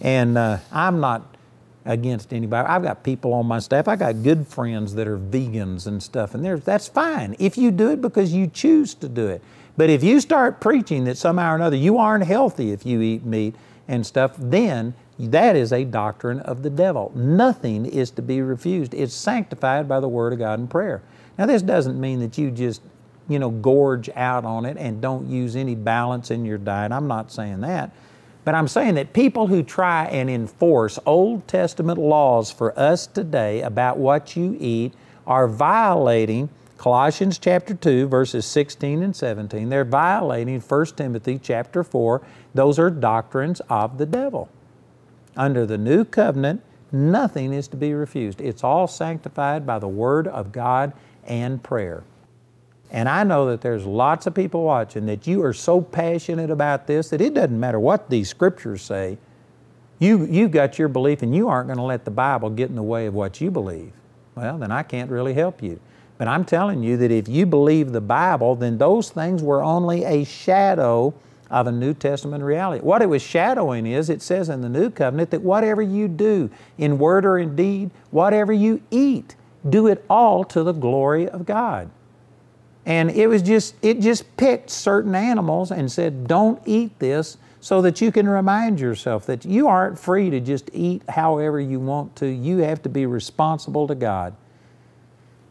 And 0.00 0.36
uh, 0.36 0.58
I'm 0.72 0.98
not 1.00 1.36
against 1.84 2.32
anybody. 2.32 2.68
I've 2.68 2.82
got 2.82 3.02
people 3.02 3.32
on 3.32 3.46
my 3.46 3.58
staff. 3.58 3.88
I 3.88 3.96
got 3.96 4.22
good 4.22 4.46
friends 4.46 4.94
that 4.94 5.06
are 5.06 5.18
vegans 5.18 5.86
and 5.86 6.02
stuff, 6.02 6.34
and 6.34 6.44
that's 6.62 6.88
fine 6.88 7.36
if 7.38 7.56
you 7.56 7.70
do 7.70 7.90
it 7.90 8.00
because 8.00 8.32
you 8.32 8.46
choose 8.46 8.94
to 8.94 9.08
do 9.08 9.28
it. 9.28 9.42
But 9.76 9.88
if 9.88 10.02
you 10.02 10.20
start 10.20 10.60
preaching 10.60 11.04
that 11.04 11.16
somehow 11.16 11.52
or 11.52 11.56
another 11.56 11.76
you 11.76 11.98
aren't 11.98 12.24
healthy 12.24 12.72
if 12.72 12.84
you 12.84 13.00
eat 13.00 13.24
meat 13.24 13.54
and 13.86 14.04
stuff, 14.04 14.34
then 14.36 14.94
that 15.18 15.56
is 15.56 15.72
a 15.72 15.84
doctrine 15.84 16.40
of 16.40 16.62
the 16.62 16.70
devil. 16.70 17.10
Nothing 17.14 17.86
is 17.86 18.10
to 18.12 18.22
be 18.22 18.40
refused. 18.40 18.94
It's 18.94 19.14
sanctified 19.14 19.88
by 19.88 20.00
the 20.00 20.08
Word 20.08 20.32
of 20.32 20.38
God 20.38 20.60
and 20.60 20.70
prayer. 20.70 21.02
Now, 21.36 21.46
this 21.46 21.62
doesn't 21.62 22.00
mean 22.00 22.20
that 22.20 22.38
you 22.38 22.50
just, 22.50 22.82
you 23.28 23.38
know, 23.38 23.50
gorge 23.50 24.08
out 24.14 24.44
on 24.44 24.64
it 24.64 24.76
and 24.76 25.00
don't 25.00 25.28
use 25.28 25.56
any 25.56 25.74
balance 25.74 26.30
in 26.30 26.44
your 26.44 26.58
diet. 26.58 26.92
I'm 26.92 27.08
not 27.08 27.32
saying 27.32 27.60
that. 27.62 27.90
But 28.44 28.54
I'm 28.54 28.68
saying 28.68 28.94
that 28.94 29.12
people 29.12 29.48
who 29.48 29.62
try 29.62 30.06
and 30.06 30.30
enforce 30.30 30.98
Old 31.04 31.46
Testament 31.48 31.98
laws 31.98 32.50
for 32.50 32.78
us 32.78 33.06
today 33.06 33.60
about 33.62 33.98
what 33.98 34.36
you 34.36 34.56
eat 34.58 34.94
are 35.26 35.46
violating 35.46 36.48
Colossians 36.78 37.38
chapter 37.38 37.74
2 37.74 38.06
verses 38.06 38.46
16 38.46 39.02
and 39.02 39.14
17. 39.14 39.68
They're 39.68 39.84
violating 39.84 40.60
1 40.60 40.86
Timothy 40.96 41.38
chapter 41.42 41.82
4. 41.82 42.22
Those 42.54 42.78
are 42.78 42.88
doctrines 42.88 43.60
of 43.68 43.98
the 43.98 44.06
devil. 44.06 44.48
Under 45.38 45.64
the 45.64 45.78
new 45.78 46.04
covenant, 46.04 46.62
nothing 46.90 47.52
is 47.52 47.68
to 47.68 47.76
be 47.76 47.94
refused. 47.94 48.40
It's 48.40 48.64
all 48.64 48.88
sanctified 48.88 49.64
by 49.64 49.78
the 49.78 49.88
Word 49.88 50.26
of 50.26 50.50
God 50.50 50.92
and 51.24 51.62
prayer. 51.62 52.02
And 52.90 53.08
I 53.08 53.22
know 53.22 53.46
that 53.46 53.60
there's 53.60 53.86
lots 53.86 54.26
of 54.26 54.34
people 54.34 54.64
watching 54.64 55.06
that 55.06 55.26
you 55.26 55.42
are 55.44 55.52
so 55.52 55.80
passionate 55.80 56.50
about 56.50 56.88
this 56.88 57.10
that 57.10 57.20
it 57.20 57.34
doesn't 57.34 57.58
matter 57.58 57.78
what 57.78 58.10
these 58.10 58.28
scriptures 58.28 58.82
say. 58.82 59.18
You, 60.00 60.26
you've 60.26 60.50
got 60.50 60.78
your 60.78 60.88
belief 60.88 61.22
and 61.22 61.34
you 61.34 61.48
aren't 61.48 61.68
going 61.68 61.78
to 61.78 61.84
let 61.84 62.04
the 62.04 62.10
Bible 62.10 62.50
get 62.50 62.68
in 62.68 62.76
the 62.76 62.82
way 62.82 63.06
of 63.06 63.14
what 63.14 63.40
you 63.40 63.50
believe. 63.50 63.92
Well, 64.34 64.58
then 64.58 64.72
I 64.72 64.82
can't 64.82 65.10
really 65.10 65.34
help 65.34 65.62
you. 65.62 65.78
But 66.16 66.26
I'm 66.26 66.44
telling 66.44 66.82
you 66.82 66.96
that 66.96 67.12
if 67.12 67.28
you 67.28 67.46
believe 67.46 67.92
the 67.92 68.00
Bible, 68.00 68.56
then 68.56 68.78
those 68.78 69.10
things 69.10 69.42
were 69.42 69.62
only 69.62 70.04
a 70.04 70.24
shadow 70.24 71.14
of 71.50 71.66
a 71.66 71.72
New 71.72 71.94
Testament 71.94 72.44
reality. 72.44 72.82
What 72.82 73.02
it 73.02 73.08
was 73.08 73.22
shadowing 73.22 73.86
is 73.86 74.10
it 74.10 74.22
says 74.22 74.48
in 74.48 74.60
the 74.60 74.68
New 74.68 74.90
Covenant 74.90 75.30
that 75.30 75.42
whatever 75.42 75.80
you 75.82 76.08
do 76.08 76.50
in 76.76 76.98
word 76.98 77.24
or 77.24 77.38
in 77.38 77.56
deed, 77.56 77.90
whatever 78.10 78.52
you 78.52 78.82
eat, 78.90 79.34
do 79.68 79.86
it 79.86 80.04
all 80.08 80.44
to 80.44 80.62
the 80.62 80.72
glory 80.72 81.28
of 81.28 81.46
God. 81.46 81.90
And 82.84 83.10
it 83.10 83.26
was 83.26 83.42
just 83.42 83.74
it 83.82 84.00
just 84.00 84.36
picked 84.36 84.70
certain 84.70 85.14
animals 85.14 85.70
and 85.70 85.90
said, 85.90 86.26
"Don't 86.26 86.60
eat 86.64 86.98
this." 86.98 87.36
So 87.60 87.82
that 87.82 88.00
you 88.00 88.12
can 88.12 88.28
remind 88.28 88.78
yourself 88.78 89.26
that 89.26 89.44
you 89.44 89.66
aren't 89.66 89.98
free 89.98 90.30
to 90.30 90.38
just 90.38 90.70
eat 90.72 91.02
however 91.08 91.60
you 91.60 91.80
want 91.80 92.14
to. 92.16 92.26
You 92.26 92.58
have 92.58 92.82
to 92.82 92.88
be 92.88 93.04
responsible 93.04 93.88
to 93.88 93.96
God. 93.96 94.34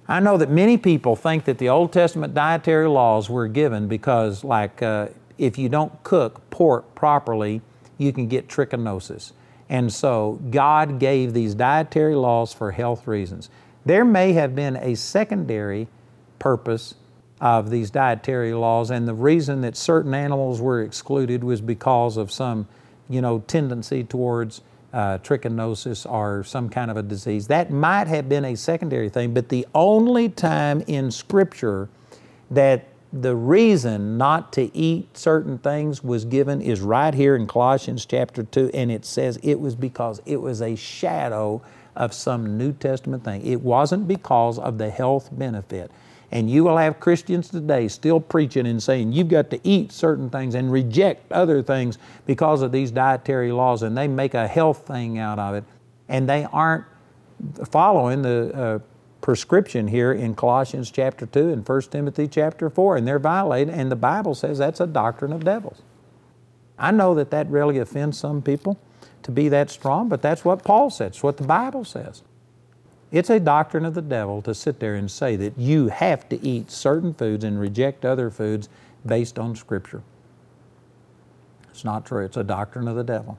I 0.08 0.22
know 0.22 0.38
that 0.38 0.50
many 0.50 0.78
people 0.78 1.18
think 1.18 1.44
that 1.46 1.58
the 1.58 1.68
Old 1.68 1.92
Testament 1.92 2.34
dietary 2.34 2.88
laws 2.88 3.30
were 3.30 3.50
given 3.50 3.90
because, 3.90 4.44
like, 4.46 4.82
uh, 4.82 5.08
if 5.38 5.58
you 5.58 5.70
don't 5.70 6.04
cook 6.04 6.50
pork 6.50 6.96
properly, 6.96 7.62
you 7.98 8.14
can 8.14 8.28
get 8.28 8.48
trichinosis. 8.48 9.32
And 9.70 9.92
so 9.92 10.40
God 10.50 11.00
gave 11.00 11.34
these 11.34 11.56
dietary 11.56 12.16
laws 12.16 12.54
for 12.54 12.72
health 12.72 13.08
reasons. 13.08 13.50
There 13.86 14.06
may 14.06 14.34
have 14.34 14.56
been 14.56 14.78
a 14.78 14.96
secondary 14.96 15.88
purpose 16.40 16.96
of 17.40 17.70
these 17.70 17.92
dietary 17.92 18.54
laws, 18.54 18.90
and 18.90 19.08
the 19.08 19.14
reason 19.14 19.62
that 19.62 19.76
certain 19.76 20.14
animals 20.14 20.60
were 20.60 20.82
excluded 20.82 21.44
was 21.44 21.62
because 21.62 22.18
of 22.18 22.32
some, 22.32 22.68
you 23.10 23.22
know, 23.22 23.40
tendency 23.48 24.04
towards 24.04 24.62
uh, 24.94 25.18
trichinosis 25.20 26.10
or 26.10 26.44
some 26.44 26.70
kind 26.70 26.90
of 26.90 26.98
a 26.98 27.04
disease. 27.04 27.48
That 27.48 27.70
might 27.70 28.08
have 28.08 28.28
been 28.28 28.46
a 28.46 28.56
secondary 28.56 29.10
thing, 29.10 29.34
but 29.34 29.50
the 29.50 29.68
only 29.76 30.30
time 30.30 30.82
in 30.88 31.12
Scripture 31.12 31.90
that 32.50 32.88
the 33.14 33.36
reason 33.36 34.18
not 34.18 34.52
to 34.54 34.76
eat 34.76 35.18
certain 35.18 35.58
things 35.58 36.04
was 36.04 36.26
given 36.26 36.62
is 36.62 36.82
right 36.82 37.14
here 37.14 37.36
in 37.36 37.48
Colossians 37.48 38.06
chapter 38.06 38.44
2, 38.44 38.72
and 38.74 38.92
it 38.92 39.06
says 39.06 39.40
it 39.44 39.60
was 39.60 39.76
because 39.76 40.22
it 40.26 40.42
was 40.42 40.62
a 40.62 40.76
shadow 40.76 41.62
of 41.96 42.14
some 42.14 42.58
New 42.58 42.74
Testament 42.74 43.24
thing. 43.24 43.46
It 43.46 43.62
wasn't 43.62 44.08
because 44.08 44.60
of 44.60 44.78
the 44.78 44.90
health 44.90 45.30
benefit. 45.32 45.92
And 46.32 46.50
you 46.50 46.66
will 46.66 46.78
have 46.78 47.00
Christians 47.00 47.48
today 47.48 47.88
still 47.88 48.20
preaching 48.20 48.68
and 48.68 48.84
saying 48.84 49.14
you've 49.14 49.30
got 49.30 49.50
to 49.52 49.60
eat 49.64 49.94
certain 49.94 50.30
things 50.30 50.56
and 50.56 50.70
reject 50.72 51.32
other 51.32 51.64
things 51.64 51.98
because 52.26 52.62
of 52.62 52.74
these 52.74 52.92
dietary 52.92 53.52
laws, 53.52 53.84
and 53.84 53.98
they 53.98 54.08
make 54.08 54.34
a 54.34 54.48
health 54.48 54.86
thing 54.86 55.18
out 55.18 55.40
of 55.40 55.56
it. 55.56 55.64
And 56.10 56.28
they 56.28 56.46
aren't 56.52 56.86
following 57.70 58.22
the 58.22 58.54
uh, 58.54 58.80
prescription 59.28 59.90
here 59.90 60.14
in 60.14 60.34
Colossians 60.34 60.90
chapter 60.90 61.26
2 61.26 61.50
and 61.50 61.68
1 61.68 61.82
Timothy 61.82 62.30
chapter 62.30 62.70
4, 62.70 62.96
and 62.96 63.06
they're 63.06 63.20
violating, 63.20 63.74
and 63.74 63.92
the 63.92 63.96
Bible 63.98 64.34
says 64.34 64.58
that's 64.58 64.80
a 64.80 64.88
doctrine 64.88 65.34
of 65.34 65.44
devils. 65.44 65.82
I 66.80 66.92
know 66.92 67.14
that 67.16 67.30
that 67.32 67.50
really 67.50 67.78
offends 67.78 68.18
some 68.18 68.42
people 68.42 68.80
to 69.24 69.32
be 69.32 69.50
that 69.50 69.70
strong, 69.70 70.08
but 70.08 70.22
that's 70.22 70.46
what 70.46 70.64
Paul 70.64 70.90
says, 70.90 71.08
it's 71.08 71.24
what 71.24 71.36
the 71.36 71.44
Bible 71.44 71.84
says. 71.84 72.24
It's 73.12 73.30
a 73.30 73.38
doctrine 73.38 73.84
of 73.84 73.96
the 73.96 74.02
devil 74.02 74.42
to 74.44 74.56
sit 74.56 74.80
there 74.80 74.96
and 74.96 75.12
say 75.12 75.36
that 75.36 75.60
you 75.60 75.90
have 75.90 76.30
to 76.30 76.42
eat 76.42 76.72
certain 76.72 77.14
foods 77.14 77.44
and 77.44 77.60
reject 77.60 78.06
other 78.06 78.30
foods 78.30 78.70
based 79.06 79.38
on 79.38 79.58
Scripture. 79.58 80.04
It's 81.70 81.84
not 81.84 82.06
true. 82.06 82.24
It's 82.24 82.38
a 82.38 82.46
doctrine 82.46 82.88
of 82.88 82.96
the 82.96 83.04
devil. 83.04 83.38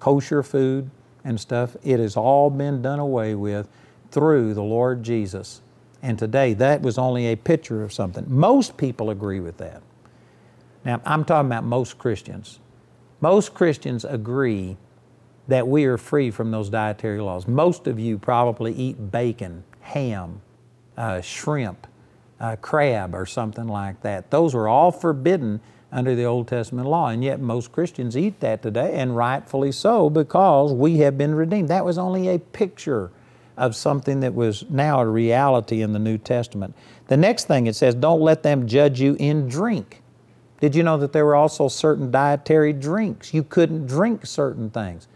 Kosher 0.00 0.42
food 0.42 0.90
and 1.22 1.38
stuff, 1.38 1.76
it 1.84 2.00
has 2.00 2.16
all 2.16 2.50
been 2.50 2.82
done 2.82 2.98
away 2.98 3.36
with 3.36 3.68
through 4.10 4.54
the 4.54 4.62
Lord 4.62 5.02
Jesus. 5.02 5.62
And 6.02 6.18
today, 6.18 6.54
that 6.54 6.82
was 6.82 6.98
only 6.98 7.26
a 7.26 7.36
picture 7.36 7.82
of 7.82 7.92
something. 7.92 8.24
Most 8.28 8.76
people 8.76 9.10
agree 9.10 9.40
with 9.40 9.58
that. 9.58 9.82
Now, 10.84 11.00
I'm 11.04 11.24
talking 11.24 11.48
about 11.48 11.64
most 11.64 11.98
Christians. 11.98 12.58
Most 13.20 13.52
Christians 13.52 14.04
agree 14.04 14.78
that 15.48 15.68
we 15.68 15.84
are 15.84 15.98
free 15.98 16.30
from 16.30 16.50
those 16.50 16.70
dietary 16.70 17.20
laws. 17.20 17.46
Most 17.46 17.86
of 17.86 17.98
you 17.98 18.18
probably 18.18 18.72
eat 18.72 19.10
bacon, 19.10 19.64
ham, 19.80 20.40
uh, 20.96 21.20
shrimp, 21.20 21.86
uh, 22.38 22.56
crab, 22.56 23.14
or 23.14 23.26
something 23.26 23.66
like 23.66 24.00
that. 24.02 24.30
Those 24.30 24.54
are 24.54 24.68
all 24.68 24.90
forbidden 24.90 25.60
under 25.92 26.14
the 26.14 26.24
Old 26.24 26.48
Testament 26.48 26.88
law, 26.88 27.08
and 27.08 27.22
yet 27.22 27.40
most 27.40 27.72
Christians 27.72 28.16
eat 28.16 28.40
that 28.40 28.62
today, 28.62 28.94
and 28.94 29.16
rightfully 29.16 29.72
so 29.72 30.08
because 30.08 30.72
we 30.72 30.98
have 30.98 31.18
been 31.18 31.34
redeemed. 31.34 31.68
That 31.68 31.84
was 31.84 31.98
only 31.98 32.28
a 32.28 32.38
picture 32.38 33.10
of 33.60 33.76
something 33.76 34.20
that 34.20 34.34
was 34.34 34.64
now 34.70 35.00
a 35.00 35.06
reality 35.06 35.82
in 35.82 35.92
the 35.92 35.98
New 35.98 36.18
Testament. 36.18 36.74
The 37.06 37.16
next 37.16 37.46
thing 37.46 37.66
it 37.66 37.76
says, 37.76 37.94
don't 37.94 38.20
let 38.20 38.42
them 38.42 38.66
judge 38.66 39.00
you 39.00 39.16
in 39.20 39.48
drink. 39.48 40.02
Did 40.60 40.74
you 40.74 40.82
know 40.82 40.96
that 40.98 41.12
there 41.12 41.24
were 41.24 41.36
also 41.36 41.68
certain 41.68 42.10
dietary 42.10 42.72
drinks? 42.72 43.32
You 43.32 43.42
couldn't 43.42 43.86
drink 43.86 44.26
certain 44.26 44.70
things. 44.70 45.08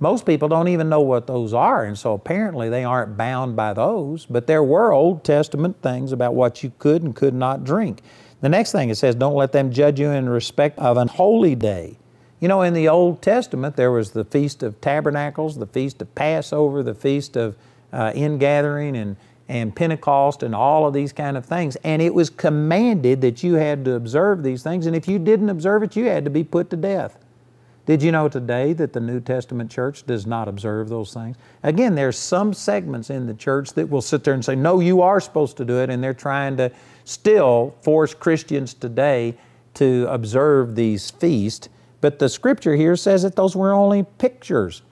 Most 0.00 0.26
people 0.26 0.48
don't 0.48 0.68
even 0.68 0.88
know 0.88 1.00
what 1.00 1.28
those 1.28 1.54
are, 1.54 1.84
and 1.84 1.96
so 1.96 2.12
apparently 2.12 2.68
they 2.68 2.82
aren't 2.82 3.16
bound 3.16 3.54
by 3.54 3.72
those, 3.72 4.26
but 4.26 4.48
there 4.48 4.62
were 4.62 4.92
Old 4.92 5.22
Testament 5.22 5.80
things 5.80 6.10
about 6.10 6.34
what 6.34 6.64
you 6.64 6.72
could 6.78 7.02
and 7.02 7.14
could 7.14 7.34
not 7.34 7.62
drink. 7.62 8.02
The 8.40 8.48
next 8.48 8.72
thing 8.72 8.90
it 8.90 8.96
says, 8.96 9.14
don't 9.14 9.36
let 9.36 9.52
them 9.52 9.70
judge 9.70 10.00
you 10.00 10.10
in 10.10 10.28
respect 10.28 10.78
of 10.78 10.96
an 10.96 11.06
holy 11.06 11.54
day. 11.54 11.98
You 12.40 12.48
know, 12.48 12.62
in 12.62 12.74
the 12.74 12.88
Old 12.88 13.22
Testament, 13.22 13.76
there 13.76 13.92
was 13.92 14.10
the 14.10 14.24
Feast 14.24 14.64
of 14.64 14.80
Tabernacles, 14.80 15.58
the 15.58 15.66
Feast 15.66 16.02
of 16.02 16.12
Passover, 16.16 16.82
the 16.82 16.96
Feast 16.96 17.36
of 17.36 17.56
uh, 17.92 18.12
Ingathering, 18.14 18.96
and, 18.96 19.16
and 19.48 19.74
Pentecost, 19.74 20.42
and 20.42 20.54
all 20.54 20.86
of 20.86 20.94
these 20.94 21.12
kind 21.12 21.36
of 21.36 21.44
things. 21.44 21.76
And 21.84 22.00
it 22.00 22.14
was 22.14 22.30
commanded 22.30 23.20
that 23.20 23.42
you 23.42 23.54
had 23.54 23.84
to 23.84 23.94
observe 23.94 24.42
these 24.42 24.62
things, 24.62 24.86
and 24.86 24.96
if 24.96 25.06
you 25.08 25.18
didn't 25.18 25.50
observe 25.50 25.82
it, 25.82 25.96
you 25.96 26.06
had 26.06 26.24
to 26.24 26.30
be 26.30 26.44
put 26.44 26.70
to 26.70 26.76
death. 26.76 27.18
Did 27.84 28.00
you 28.00 28.12
know 28.12 28.28
today 28.28 28.74
that 28.74 28.92
the 28.92 29.00
New 29.00 29.20
Testament 29.20 29.68
church 29.68 30.06
does 30.06 30.24
not 30.24 30.46
observe 30.46 30.88
those 30.88 31.12
things? 31.12 31.36
Again, 31.64 31.96
there's 31.96 32.16
some 32.16 32.54
segments 32.54 33.10
in 33.10 33.26
the 33.26 33.34
church 33.34 33.72
that 33.72 33.90
will 33.90 34.00
sit 34.00 34.22
there 34.22 34.34
and 34.34 34.44
say, 34.44 34.54
no, 34.54 34.78
you 34.78 35.02
are 35.02 35.20
supposed 35.20 35.56
to 35.56 35.64
do 35.64 35.80
it, 35.80 35.90
and 35.90 36.02
they're 36.02 36.14
trying 36.14 36.56
to 36.58 36.70
still 37.04 37.74
force 37.82 38.14
Christians 38.14 38.72
today 38.72 39.34
to 39.74 40.06
observe 40.08 40.76
these 40.76 41.10
feasts. 41.10 41.68
But 42.00 42.20
the 42.20 42.28
scripture 42.28 42.76
here 42.76 42.94
says 42.94 43.24
that 43.24 43.34
those 43.34 43.56
were 43.56 43.72
only 43.72 44.04
pictures. 44.18 44.82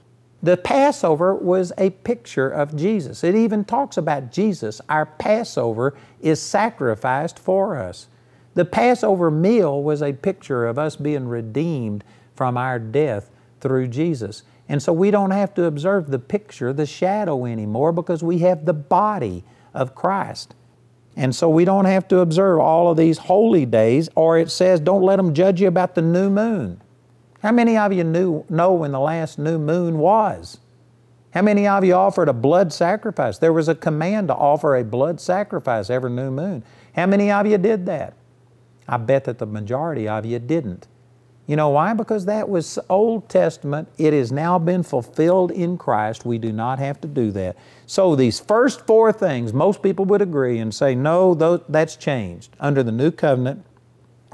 The 0.43 0.57
Passover 0.57 1.35
was 1.35 1.73
a 1.77 1.91
picture 1.91 2.49
of 2.49 2.75
Jesus. 2.75 3.23
It 3.23 3.35
even 3.35 3.65
talks 3.65 3.99
about 3.99 4.33
Jesus. 4.33 4.81
Our 4.89 5.05
Passover 5.05 5.95
is 6.21 6.41
sacrificed 6.41 7.39
for 7.39 7.77
us. 7.77 8.09
The 8.55 8.65
Passover 8.65 9.31
meal 9.31 9.83
was 9.83 10.03
a 10.03 10.13
picture 10.13 10.67
of 10.67 10.79
us 10.79 10.97
being 10.97 11.29
redeemed 11.29 12.05
from 12.35 12.57
our 12.57 12.79
death 12.79 13.31
through 13.61 13.89
Jesus. 13.89 14.43
And 14.69 14.83
so 14.83 14.93
we 14.93 15.11
don't 15.11 15.33
have 15.33 15.53
to 15.55 15.65
observe 15.65 16.11
the 16.11 16.19
picture, 16.19 16.73
the 16.73 16.87
shadow 16.87 17.45
anymore 17.45 17.93
because 17.93 18.23
we 18.23 18.39
have 18.39 18.65
the 18.65 18.73
body 18.73 19.45
of 19.75 19.95
Christ. 19.95 20.55
And 21.17 21.35
so 21.35 21.51
we 21.51 21.65
don't 21.65 21.85
have 21.85 22.09
to 22.09 22.21
observe 22.21 22.61
all 22.61 22.91
of 22.91 22.97
these 22.97 23.19
holy 23.19 23.67
days, 23.67 24.09
or 24.15 24.39
it 24.39 24.51
says, 24.51 24.81
don't 24.81 25.03
let 25.03 25.17
them 25.17 25.35
judge 25.35 25.61
you 25.61 25.69
about 25.69 25.95
the 25.95 26.03
new 26.03 26.31
moon. 26.31 26.81
How 27.43 27.53
many 27.53 27.77
of 27.77 27.93
you 27.93 28.05
knew, 28.05 28.45
know 28.49 28.75
when 28.75 28.93
the 28.93 29.01
last 29.01 29.39
new 29.39 29.59
moon 29.59 29.99
was? 29.99 30.59
How 31.33 31.43
many 31.43 31.67
of 31.67 31.85
you 31.85 31.95
offered 31.95 32.29
a 32.29 32.33
blood 32.33 32.73
sacrifice? 32.73 33.39
There 33.39 33.53
was 33.53 33.69
a 33.69 33.75
command 33.75 34.29
to 34.29 34.35
offer 34.35 34.77
a 34.77 34.85
blood 34.85 35.21
sacrifice 35.21 35.89
every 35.89 36.11
new 36.11 36.31
moon. 36.31 36.65
How 36.95 37.07
many 37.07 37.31
of 37.31 37.47
you 37.47 37.57
did 37.57 37.87
that? 37.87 38.15
I 38.89 38.97
bet 38.97 39.25
that 39.25 39.39
the 39.39 39.47
majority 39.47 40.09
of 40.09 40.27
you 40.27 40.39
didn't. 40.39 40.89
You 41.47 41.57
know 41.57 41.71
why? 41.71 41.95
Because 41.95 42.27
that 42.27 42.49
was 42.49 42.79
Old 42.89 43.29
Testament. 43.29 43.89
It 43.97 44.13
has 44.13 44.31
now 44.31 44.59
been 44.59 44.83
fulfilled 44.83 45.51
in 45.51 45.79
Christ. 45.79 46.25
We 46.25 46.39
do 46.39 46.53
not 46.53 46.79
have 46.79 47.01
to 47.01 47.09
do 47.09 47.33
that. 47.33 47.57
So, 47.87 48.15
these 48.15 48.39
first 48.39 48.87
four 48.87 49.13
things, 49.13 49.53
most 49.53 49.83
people 49.83 50.05
would 50.05 50.23
agree 50.23 50.59
and 50.59 50.73
say, 50.73 50.95
no, 50.95 51.35
that's 51.69 51.97
changed. 51.97 52.55
Under 52.61 52.85
the 52.85 52.93
new 52.93 53.11
covenant, 53.11 53.65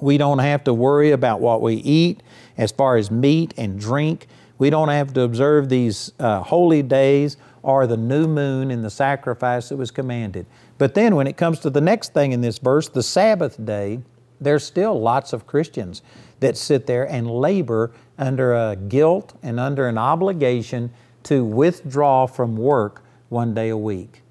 we 0.00 0.18
don't 0.18 0.38
have 0.38 0.64
to 0.64 0.74
worry 0.74 1.10
about 1.10 1.40
what 1.40 1.62
we 1.62 1.74
eat 1.74 2.22
as 2.56 2.72
far 2.72 2.96
as 2.96 3.10
meat 3.10 3.54
and 3.56 3.78
drink. 3.78 4.26
We 4.58 4.70
don't 4.70 4.88
have 4.88 5.12
to 5.14 5.22
observe 5.22 5.68
these 5.68 6.12
uh, 6.18 6.42
holy 6.42 6.82
days 6.82 7.36
or 7.62 7.86
the 7.86 7.96
new 7.96 8.26
moon 8.26 8.70
in 8.70 8.82
the 8.82 8.90
sacrifice 8.90 9.68
that 9.70 9.76
was 9.76 9.90
commanded. 9.90 10.46
But 10.78 10.94
then, 10.94 11.16
when 11.16 11.26
it 11.26 11.36
comes 11.36 11.58
to 11.60 11.70
the 11.70 11.80
next 11.80 12.14
thing 12.14 12.32
in 12.32 12.40
this 12.40 12.58
verse, 12.58 12.88
the 12.88 13.02
Sabbath 13.02 13.62
day, 13.64 14.00
there's 14.40 14.64
still 14.64 15.00
lots 15.00 15.32
of 15.32 15.46
Christians 15.46 16.02
that 16.40 16.56
sit 16.56 16.86
there 16.86 17.08
and 17.10 17.30
labor 17.30 17.92
under 18.18 18.54
a 18.54 18.76
guilt 18.76 19.34
and 19.42 19.58
under 19.58 19.88
an 19.88 19.98
obligation 19.98 20.92
to 21.24 21.44
withdraw 21.44 22.26
from 22.26 22.56
work 22.56 23.02
one 23.28 23.54
day 23.54 23.70
a 23.70 23.76
week. 23.76 24.22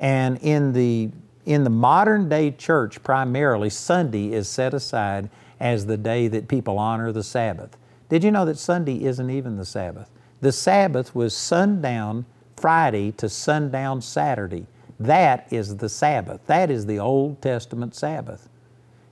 And 0.00 0.38
in 0.38 0.72
the, 0.72 1.10
in 1.46 1.64
the 1.64 1.70
modern 1.70 2.28
day 2.28 2.50
church, 2.50 3.02
primarily, 3.02 3.70
Sunday 3.70 4.32
is 4.32 4.48
set 4.48 4.74
aside 4.74 5.30
as 5.58 5.86
the 5.86 5.96
day 5.96 6.28
that 6.28 6.48
people 6.48 6.78
honor 6.78 7.12
the 7.12 7.22
Sabbath. 7.22 7.76
Did 8.08 8.24
you 8.24 8.30
know 8.30 8.44
that 8.44 8.58
Sunday 8.58 9.04
isn't 9.04 9.30
even 9.30 9.56
the 9.56 9.64
Sabbath? 9.64 10.10
The 10.40 10.52
Sabbath 10.52 11.14
was 11.14 11.34
sundown 11.34 12.26
Friday 12.56 13.12
to 13.12 13.28
sundown 13.28 14.02
Saturday. 14.02 14.66
That 14.98 15.46
is 15.50 15.76
the 15.76 15.88
Sabbath. 15.88 16.40
That 16.46 16.70
is 16.70 16.86
the 16.86 16.98
Old 16.98 17.40
Testament 17.40 17.94
Sabbath. 17.94 18.48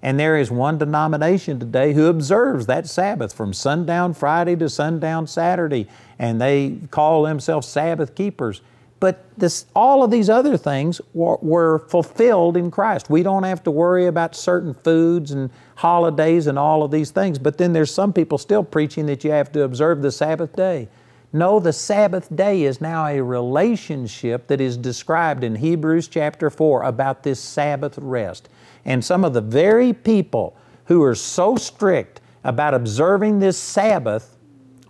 And 0.02 0.20
there 0.20 0.36
is 0.36 0.50
one 0.50 0.76
denomination 0.76 1.58
today 1.58 1.94
who 1.94 2.08
observes 2.08 2.66
that 2.66 2.86
Sabbath 2.86 3.32
from 3.32 3.54
sundown 3.54 4.12
Friday 4.12 4.54
to 4.56 4.68
sundown 4.68 5.26
Saturday, 5.26 5.88
and 6.18 6.40
they 6.40 6.78
call 6.90 7.22
themselves 7.22 7.66
Sabbath 7.66 8.14
keepers. 8.14 8.60
But 9.04 9.22
this, 9.36 9.66
all 9.76 10.02
of 10.02 10.10
these 10.10 10.30
other 10.30 10.56
things 10.56 10.98
were, 11.12 11.36
were, 11.42 11.80
fulfilled 11.90 12.56
in 12.56 12.70
Christ. 12.70 13.10
We 13.10 13.22
don't 13.22 13.42
have 13.42 13.62
to 13.64 13.70
worry 13.70 14.06
about 14.06 14.34
certain 14.34 14.72
foods 14.72 15.30
and 15.30 15.50
holidays 15.74 16.46
and 16.46 16.58
all 16.58 16.82
of 16.82 16.90
these 16.90 17.10
things. 17.10 17.38
But 17.38 17.58
then 17.58 17.74
there's 17.74 17.92
some 17.92 18.14
people 18.14 18.38
still 18.38 18.64
preaching 18.64 19.04
that 19.04 19.22
you 19.22 19.30
have 19.30 19.52
to 19.52 19.64
observe 19.64 20.00
the 20.00 20.10
Sabbath 20.10 20.56
day. 20.56 20.88
No, 21.34 21.60
the 21.60 21.70
Sabbath 21.70 22.34
day 22.34 22.62
is 22.62 22.80
now 22.80 23.06
a 23.06 23.20
relationship 23.20 24.46
that 24.46 24.62
is 24.62 24.78
described 24.78 25.44
in 25.44 25.56
Hebrews 25.56 26.08
chapter 26.08 26.48
4 26.48 26.84
about 26.84 27.24
this 27.24 27.38
Sabbath 27.38 27.98
rest. 27.98 28.48
And 28.86 29.04
some 29.04 29.22
of 29.22 29.34
the 29.34 29.42
very 29.42 29.92
people 29.92 30.56
who 30.86 31.02
are 31.02 31.14
so 31.14 31.56
strict 31.56 32.22
about 32.42 32.72
observing 32.72 33.40
this 33.40 33.58
Sabbath 33.58 34.33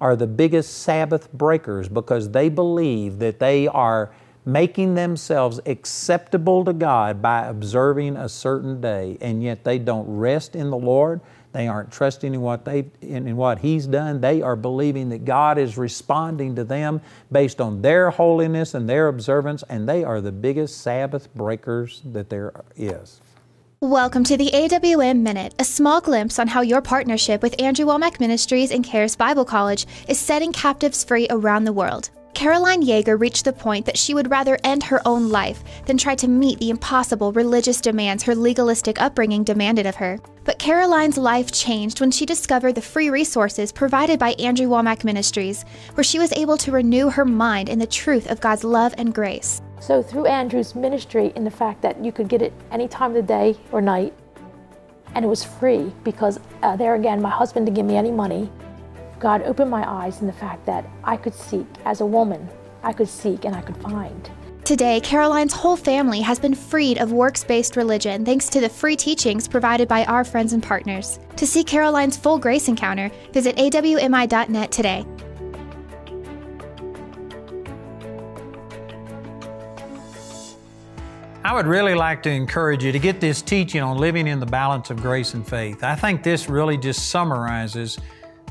are 0.05 0.15
the 0.15 0.27
biggest 0.27 0.83
Sabbath 0.83 1.33
breakers 1.33 1.89
because 1.89 2.31
they 2.31 2.51
believe 2.51 3.21
that 3.21 3.39
they 3.39 3.67
are 3.67 4.13
making 4.45 4.95
themselves 4.95 5.59
acceptable 5.65 6.63
to 6.63 6.75
God 6.75 7.23
by 7.23 7.47
observing 7.47 8.15
a 8.19 8.29
certain 8.29 8.83
day, 8.83 9.17
and 9.23 9.43
yet 9.43 9.65
they 9.65 9.79
don't 9.79 10.07
rest 10.07 10.55
in 10.55 10.69
the 10.69 10.77
Lord. 10.77 11.23
They 11.53 11.69
aren't 11.69 11.91
trusting 11.91 12.35
in 12.35 12.43
what 12.43 12.67
they 12.67 12.85
in, 13.01 13.27
in, 13.29 13.37
what 13.37 13.61
He's 13.61 13.87
done. 13.87 14.21
They 14.21 14.43
are 14.43 14.57
believing 14.57 15.09
that 15.09 15.25
God 15.25 15.57
is 15.57 15.79
responding 15.79 16.55
to 16.57 16.65
them 16.65 17.01
based 17.33 17.59
on 17.59 17.81
their 17.81 18.11
holiness 18.11 18.75
and 18.75 18.87
their 18.87 19.09
observance, 19.09 19.65
and 19.71 19.89
they 19.89 20.05
are 20.05 20.21
the 20.21 20.33
biggest 20.33 20.83
Sabbath 20.83 21.35
breakers 21.35 22.03
that 22.13 22.29
there 22.29 22.53
is. 22.77 23.23
Welcome 23.85 24.25
to 24.25 24.39
the 24.39 24.51
AWM 24.51 25.21
Minute, 25.21 25.55
a 25.59 25.65
small 25.65 26.01
glimpse 26.01 26.39
on 26.39 26.49
how 26.49 26.63
your 26.63 26.81
partnership 26.81 27.43
with 27.43 27.61
Andrew 27.61 27.85
Wommack 27.85 28.19
Ministries 28.19 28.71
and 28.71 28.83
Charis 28.83 29.15
Bible 29.15 29.45
College 29.45 29.87
is 30.09 30.19
setting 30.19 30.55
captives 30.55 31.05
free 31.05 31.27
around 31.29 31.65
the 31.65 31.73
world. 31.75 32.09
Caroline 32.33 32.83
Yeager 32.83 33.21
reached 33.21 33.45
the 33.45 33.53
point 33.53 33.85
that 33.85 33.99
she 33.99 34.15
would 34.15 34.31
rather 34.31 34.57
end 34.65 34.85
her 34.85 35.07
own 35.07 35.29
life 35.29 35.63
than 35.85 35.99
try 35.99 36.15
to 36.15 36.27
meet 36.27 36.59
the 36.61 36.71
impossible 36.71 37.31
religious 37.33 37.83
demands 37.83 38.23
her 38.23 38.35
legalistic 38.35 39.03
upbringing 39.03 39.45
demanded 39.45 39.85
of 39.85 39.97
her. 39.97 40.19
But 40.45 40.59
Caroline's 40.59 41.19
life 41.19 41.53
changed 41.53 42.01
when 42.01 42.11
she 42.11 42.25
discovered 42.25 42.77
the 42.77 42.81
free 42.81 43.11
resources 43.11 43.71
provided 43.71 44.19
by 44.19 44.31
Andrew 44.39 44.67
Wommack 44.67 45.05
Ministries, 45.05 45.63
where 45.93 46.05
she 46.05 46.19
was 46.19 46.33
able 46.33 46.57
to 46.57 46.73
renew 46.73 47.11
her 47.11 47.27
mind 47.27 47.69
in 47.69 47.79
the 47.79 47.87
truth 47.87 48.31
of 48.31 48.41
God's 48.41 48.65
love 48.65 48.95
and 48.97 49.15
grace. 49.15 49.61
So 49.81 50.03
through 50.03 50.27
Andrew's 50.27 50.75
ministry 50.75 51.33
in 51.37 51.45
the 51.45 51.51
fact 51.51 51.83
that 51.83 52.03
you 52.05 52.13
could 52.13 52.29
get 52.29 52.43
it 52.43 52.53
any 52.71 52.89
time 52.89 53.11
of 53.11 53.17
the 53.17 53.23
day 53.23 53.57
or 53.73 53.81
night, 53.81 54.15
and 55.15 55.25
it 55.25 55.29
was 55.29 55.45
free 55.45 55.93
because 56.03 56.41
uh, 56.63 56.77
there 56.77 56.95
again, 56.95 57.21
my 57.21 57.31
husband 57.31 57.67
didn't 57.67 57.77
give 57.77 57.87
me 57.87 57.97
any 57.97 58.11
money. 58.11 58.51
God 59.21 59.43
opened 59.43 59.71
my 59.71 59.89
eyes 59.89 60.21
in 60.21 60.27
the 60.27 60.33
fact 60.33 60.67
that 60.67 60.85
I 61.05 61.17
could 61.17 61.35
seek 61.35 61.67
as 61.85 62.01
a 62.01 62.07
woman, 62.07 62.49
I 62.83 62.93
could 62.93 63.09
seek 63.09 63.45
and 63.45 63.55
I 63.55 63.63
could 63.63 63.77
find. 63.77 64.31
Today, 64.65 64.99
Caroline's 65.01 65.53
whole 65.53 65.77
family 65.77 66.23
has 66.23 66.39
been 66.39 66.55
freed 66.55 66.97
of 66.97 67.13
works 67.13 67.45
based 67.45 67.77
religion 67.77 68.25
thanks 68.25 68.49
to 68.49 68.61
the 68.61 68.69
free 68.69 68.97
teachings 68.97 69.47
provided 69.47 69.89
by 69.89 70.07
our 70.07 70.25
friends 70.25 70.55
and 70.55 70.63
partners. 70.63 71.21
To 71.37 71.47
see 71.47 71.63
Caroline's 71.63 72.17
full 72.17 72.39
grace 72.39 72.67
encounter, 72.67 73.11
visit 73.33 73.57
awmi.net 73.57 74.73
today. 74.73 75.05
I 81.47 81.53
would 81.53 81.67
really 81.67 81.95
like 81.95 82.23
to 82.23 82.31
encourage 82.31 82.83
you 82.85 82.91
to 82.91 82.99
get 82.99 83.21
this 83.21 83.43
teaching 83.43 83.83
on 83.83 83.99
living 83.99 84.27
in 84.27 84.41
the 84.41 84.47
balance 84.47 84.89
of 84.89 85.03
grace 85.03 85.35
and 85.35 85.47
faith. 85.47 85.85
I 85.85 85.95
think 85.95 86.23
this 86.23 86.49
really 86.49 86.79
just 86.79 87.11
summarizes 87.11 87.99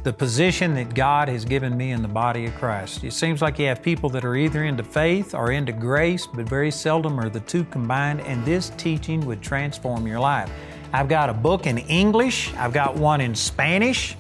the 0.04 0.14
position 0.14 0.76
that 0.76 0.94
God 0.94 1.28
has 1.28 1.44
given 1.44 1.76
me 1.76 1.90
in 1.90 2.04
the 2.04 2.08
body 2.08 2.46
of 2.46 2.54
Christ. 2.54 3.04
It 3.04 3.14
seems 3.14 3.42
like 3.42 3.58
you 3.58 3.66
have 3.66 3.82
people 3.82 4.12
that 4.12 4.24
are 4.24 4.36
either 4.36 4.66
into 4.66 4.84
faith 4.84 5.34
or 5.34 5.52
into 5.52 5.72
grace, 5.72 6.28
but 6.28 6.48
very 6.48 6.70
seldom 6.70 7.20
are 7.20 7.30
the 7.30 7.40
two 7.40 7.64
combined, 7.64 8.22
and 8.22 8.46
this 8.46 8.70
teaching 8.78 9.26
would 9.26 9.42
transform 9.42 10.06
your 10.06 10.20
life. 10.20 10.52
I've 10.94 11.10
got 11.10 11.32
a 11.32 11.34
book 11.34 11.66
in 11.66 11.80
English, 11.80 12.54
I've 12.54 12.74
got 12.74 12.96
one 12.96 13.22
in 13.22 13.34
Spanish. 13.34 14.16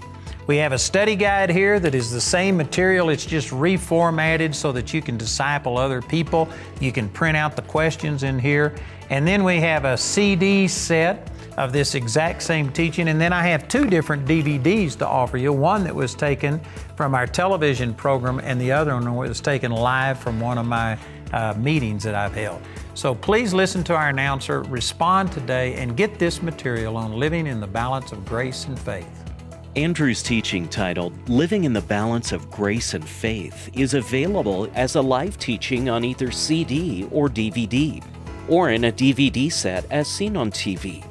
We 0.46 0.58
have 0.58 0.74
a 0.74 0.78
study 0.78 1.16
guide 1.16 1.50
here 1.50 1.80
that 1.80 1.96
is 1.96 2.12
the 2.12 2.20
same 2.20 2.58
material, 2.58 3.10
it's 3.10 3.26
just 3.26 3.52
reformatted 3.52 4.54
so 4.54 4.74
that 4.74 4.94
you 4.94 5.02
can 5.02 5.18
disciple 5.18 5.78
other 5.78 6.02
people. 6.02 6.50
You 6.82 6.92
can 6.92 7.08
print 7.08 7.38
out 7.38 7.56
the 7.56 7.62
questions 7.62 8.24
in 8.24 8.38
here. 8.40 8.76
And 9.10 9.26
then 9.26 9.46
we 9.46 9.62
have 9.62 9.86
a 9.86 9.96
CD 9.98 10.68
set 10.68 11.30
of 11.56 11.72
this 11.72 11.96
exact 11.96 12.42
same 12.42 12.72
teaching. 12.74 13.08
And 13.08 13.22
then 13.22 13.32
I 13.32 13.44
have 13.44 13.70
two 13.70 13.86
different 13.90 14.26
DVDs 14.26 14.98
to 14.98 15.08
offer 15.08 15.38
you 15.38 15.54
one 15.54 15.84
that 15.86 15.96
was 15.96 16.14
taken 16.14 16.60
from 16.98 17.16
our 17.16 17.28
television 17.28 17.94
program, 17.94 18.40
and 18.40 18.60
the 18.60 18.72
other 18.72 18.94
one 18.94 19.16
was 19.16 19.40
taken 19.40 19.72
live 19.72 20.20
from 20.20 20.42
one 20.42 20.58
of 20.58 20.66
my 20.66 20.98
uh, 21.32 21.54
meetings 21.58 22.04
that 22.04 22.16
I've 22.16 22.34
held. 22.34 22.62
So 22.96 23.16
please 23.16 23.54
listen 23.54 23.84
to 23.86 23.96
our 23.96 24.10
announcer, 24.10 24.64
respond 24.64 25.32
today, 25.32 25.76
and 25.76 25.96
get 25.96 26.20
this 26.20 26.42
material 26.42 26.98
on 26.98 27.14
living 27.14 27.48
in 27.48 27.60
the 27.60 27.68
balance 27.68 28.12
of 28.12 28.26
grace 28.26 28.66
and 28.66 28.78
faith. 28.78 29.33
Andrew's 29.76 30.22
teaching 30.22 30.68
titled 30.68 31.28
Living 31.28 31.64
in 31.64 31.74
the 31.74 31.82
Balance 31.82 32.32
of 32.32 32.52
Grace 32.52 32.94
and 32.94 33.08
Faith 33.08 33.72
is 33.74 33.96
available 33.96 34.70
as 34.76 34.96
a 34.96 35.02
live 35.02 35.40
teaching 35.40 35.90
on 35.90 36.04
either 36.04 36.30
CD 36.30 37.08
or 37.12 37.28
DVD, 37.28 38.04
or 38.48 38.70
in 38.70 38.84
a 38.84 38.92
DVD 38.92 39.52
set 39.52 39.92
as 39.92 40.08
seen 40.08 40.38
on 40.38 40.52
TV. 40.52 41.04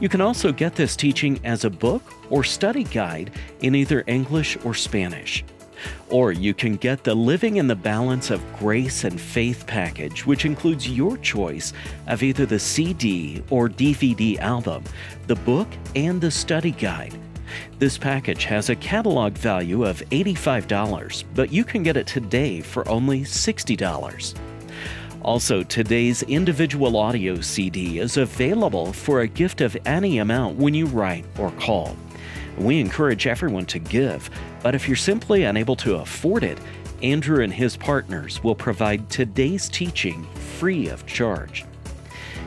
You 0.00 0.08
can 0.08 0.20
also 0.20 0.52
get 0.52 0.76
this 0.76 0.94
teaching 0.94 1.40
as 1.42 1.64
a 1.64 1.70
book 1.70 2.04
or 2.30 2.44
study 2.44 2.84
guide 2.84 3.32
in 3.62 3.74
either 3.74 4.04
English 4.06 4.56
or 4.64 4.74
Spanish. 4.74 5.44
Or 6.08 6.30
you 6.30 6.54
can 6.54 6.76
get 6.76 7.02
the 7.02 7.16
Living 7.16 7.56
in 7.56 7.66
the 7.66 7.74
Balance 7.74 8.30
of 8.30 8.40
Grace 8.60 9.02
and 9.02 9.20
Faith 9.20 9.66
package, 9.66 10.24
which 10.24 10.44
includes 10.44 10.88
your 10.88 11.16
choice 11.16 11.72
of 12.06 12.22
either 12.22 12.46
the 12.46 12.60
CD 12.60 13.42
or 13.50 13.68
DVD 13.68 14.38
album, 14.38 14.84
the 15.26 15.34
book, 15.34 15.66
and 15.96 16.20
the 16.20 16.30
study 16.30 16.70
guide. 16.70 17.18
This 17.78 17.98
package 17.98 18.44
has 18.44 18.70
a 18.70 18.76
catalog 18.76 19.34
value 19.34 19.84
of 19.84 20.02
$85, 20.10 21.24
but 21.34 21.52
you 21.52 21.64
can 21.64 21.82
get 21.82 21.96
it 21.96 22.06
today 22.06 22.60
for 22.60 22.88
only 22.88 23.22
$60. 23.22 24.34
Also, 25.22 25.62
today's 25.62 26.22
individual 26.24 26.96
audio 26.96 27.40
CD 27.40 28.00
is 28.00 28.16
available 28.16 28.92
for 28.92 29.20
a 29.20 29.28
gift 29.28 29.60
of 29.60 29.76
any 29.86 30.18
amount 30.18 30.56
when 30.56 30.74
you 30.74 30.86
write 30.86 31.24
or 31.38 31.50
call. 31.52 31.96
We 32.58 32.80
encourage 32.80 33.26
everyone 33.26 33.66
to 33.66 33.78
give, 33.78 34.28
but 34.62 34.74
if 34.74 34.88
you're 34.88 34.96
simply 34.96 35.44
unable 35.44 35.76
to 35.76 35.96
afford 35.96 36.44
it, 36.44 36.58
Andrew 37.02 37.42
and 37.42 37.52
his 37.52 37.76
partners 37.76 38.42
will 38.44 38.54
provide 38.54 39.08
today's 39.10 39.68
teaching 39.68 40.24
free 40.58 40.88
of 40.88 41.06
charge. 41.06 41.64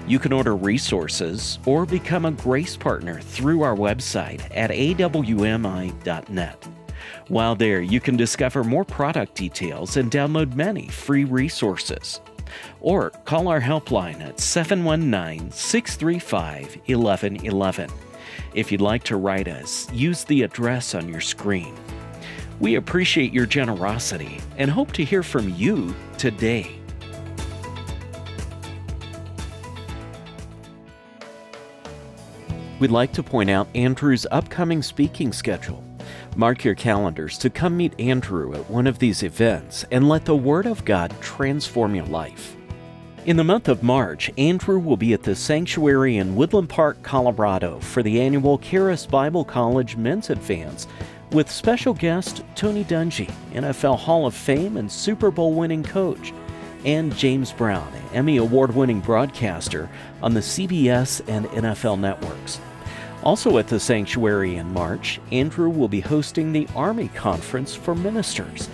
You 0.07 0.19
can 0.19 0.33
order 0.33 0.55
resources 0.55 1.57
or 1.65 1.85
become 1.85 2.25
a 2.25 2.31
Grace 2.31 2.77
Partner 2.77 3.19
through 3.19 3.63
our 3.63 3.75
website 3.75 4.41
at 4.55 4.69
awmi.net. 4.69 6.67
While 7.27 7.55
there, 7.55 7.81
you 7.81 7.99
can 7.99 8.15
discover 8.15 8.63
more 8.63 8.85
product 8.85 9.33
details 9.33 9.97
and 9.97 10.11
download 10.11 10.55
many 10.55 10.87
free 10.89 11.23
resources. 11.23 12.21
Or 12.81 13.09
call 13.09 13.47
our 13.47 13.59
helpline 13.59 14.21
at 14.21 14.39
719 14.39 15.51
635 15.51 16.81
1111. 16.85 17.89
If 18.53 18.71
you'd 18.71 18.81
like 18.81 19.03
to 19.05 19.17
write 19.17 19.47
us, 19.47 19.91
use 19.91 20.23
the 20.23 20.43
address 20.43 20.93
on 20.93 21.09
your 21.09 21.21
screen. 21.21 21.75
We 22.59 22.75
appreciate 22.75 23.33
your 23.33 23.47
generosity 23.47 24.39
and 24.57 24.69
hope 24.69 24.91
to 24.93 25.03
hear 25.03 25.23
from 25.23 25.49
you 25.49 25.95
today. 26.17 26.79
We'd 32.79 32.91
like 32.91 33.13
to 33.13 33.23
point 33.23 33.49
out 33.49 33.67
Andrew's 33.73 34.27
upcoming 34.31 34.81
speaking 34.81 35.31
schedule. 35.31 35.83
Mark 36.35 36.65
your 36.65 36.75
calendars 36.75 37.37
to 37.37 37.49
come 37.49 37.77
meet 37.77 37.97
Andrew 37.99 38.53
at 38.53 38.69
one 38.69 38.85
of 38.85 38.99
these 38.99 39.23
events 39.23 39.85
and 39.91 40.09
let 40.09 40.25
the 40.25 40.35
Word 40.35 40.65
of 40.65 40.83
God 40.83 41.13
transform 41.21 41.95
your 41.95 42.05
life. 42.05 42.57
In 43.25 43.37
the 43.37 43.43
month 43.43 43.69
of 43.69 43.81
March, 43.81 44.29
Andrew 44.37 44.77
will 44.77 44.97
be 44.97 45.13
at 45.13 45.23
the 45.23 45.35
Sanctuary 45.35 46.17
in 46.17 46.35
Woodland 46.35 46.69
Park, 46.69 47.01
Colorado 47.01 47.79
for 47.79 48.03
the 48.03 48.19
annual 48.19 48.57
Charis 48.57 49.05
Bible 49.05 49.45
College 49.45 49.95
Men's 49.95 50.29
Advance 50.29 50.85
with 51.31 51.49
special 51.49 51.93
guest 51.93 52.43
Tony 52.55 52.83
Dungy, 52.83 53.31
NFL 53.53 53.97
Hall 53.97 54.27
of 54.27 54.35
Fame 54.35 54.77
and 54.77 54.91
Super 54.91 55.31
Bowl 55.31 55.53
winning 55.53 55.81
coach, 55.81 56.33
and 56.85 57.15
James 57.17 57.51
Brown, 57.51 57.91
Emmy 58.13 58.37
Award 58.37 58.73
winning 58.73 59.01
broadcaster 59.01 59.89
on 60.21 60.33
the 60.33 60.39
CBS 60.39 61.21
and 61.27 61.47
NFL 61.47 61.99
networks. 61.99 62.61
Also 63.23 63.57
at 63.57 63.67
the 63.67 63.79
sanctuary 63.79 64.55
in 64.55 64.71
March, 64.71 65.19
Andrew 65.31 65.69
will 65.69 65.87
be 65.87 65.99
hosting 65.99 66.53
the 66.53 66.67
Army 66.75 67.07
Conference 67.09 67.73
for 67.73 67.95
Ministers 67.95 68.69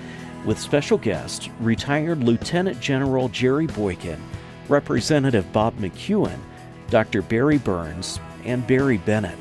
with 0.46 0.60
special 0.60 0.98
guest 0.98 1.50
retired 1.62 2.24
Lieutenant 2.24 2.80
General 2.82 3.30
Jerry 3.30 3.68
Boykin, 3.68 4.22
Representative 4.68 5.52
Bob 5.54 5.78
McEwen, 5.78 6.40
Dr. 6.90 7.22
Barry 7.22 7.60
Burns, 7.60 8.20
and 8.44 8.66
Barry 8.68 8.98
Bennett. 8.98 9.38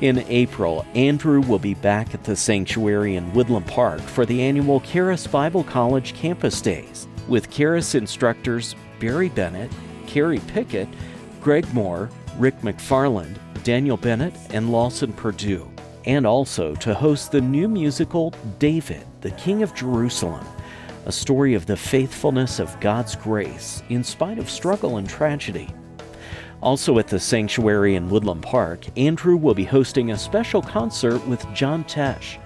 In 0.00 0.18
April, 0.28 0.86
Andrew 0.94 1.40
will 1.40 1.58
be 1.58 1.74
back 1.74 2.14
at 2.14 2.24
the 2.24 2.34
sanctuary 2.34 3.16
in 3.16 3.32
Woodland 3.32 3.66
Park 3.66 4.00
for 4.00 4.24
the 4.26 4.42
annual 4.42 4.80
Charis 4.80 5.26
Bible 5.26 5.64
College 5.64 6.14
Campus 6.14 6.60
Days 6.60 7.06
with 7.28 7.50
Charis 7.50 7.94
instructors 7.94 8.74
Barry 8.98 9.28
Bennett, 9.28 9.70
Carrie 10.06 10.40
Pickett, 10.48 10.88
Greg 11.40 11.72
Moore, 11.72 12.10
Rick 12.36 12.60
McFarland, 12.62 13.36
Daniel 13.62 13.96
Bennett, 13.96 14.34
and 14.50 14.72
Lawson 14.72 15.12
Perdue, 15.12 15.70
and 16.04 16.26
also 16.26 16.74
to 16.76 16.94
host 16.94 17.30
the 17.30 17.40
new 17.40 17.68
musical 17.68 18.32
David, 18.58 19.06
the 19.20 19.30
King 19.32 19.62
of 19.62 19.74
Jerusalem, 19.74 20.46
a 21.06 21.12
story 21.12 21.54
of 21.54 21.66
the 21.66 21.76
faithfulness 21.76 22.58
of 22.58 22.78
God's 22.80 23.14
grace 23.14 23.82
in 23.88 24.02
spite 24.02 24.38
of 24.38 24.50
struggle 24.50 24.96
and 24.96 25.08
tragedy. 25.08 25.68
Also 26.60 26.98
at 26.98 27.06
the 27.08 27.20
sanctuary 27.20 27.94
in 27.94 28.10
Woodland 28.10 28.42
Park, 28.42 28.80
Andrew 28.98 29.36
will 29.36 29.54
be 29.54 29.64
hosting 29.64 30.10
a 30.10 30.18
special 30.18 30.60
concert 30.60 31.24
with 31.28 31.46
John 31.54 31.84
Tesh. 31.84 32.38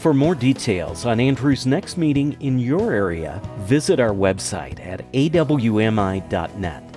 For 0.00 0.14
more 0.14 0.34
details 0.34 1.04
on 1.04 1.20
Andrew's 1.20 1.66
next 1.66 1.98
meeting 1.98 2.34
in 2.40 2.58
your 2.58 2.90
area, 2.90 3.38
visit 3.58 4.00
our 4.00 4.14
website 4.14 4.80
at 4.80 5.00
awmi.net. 5.12 6.89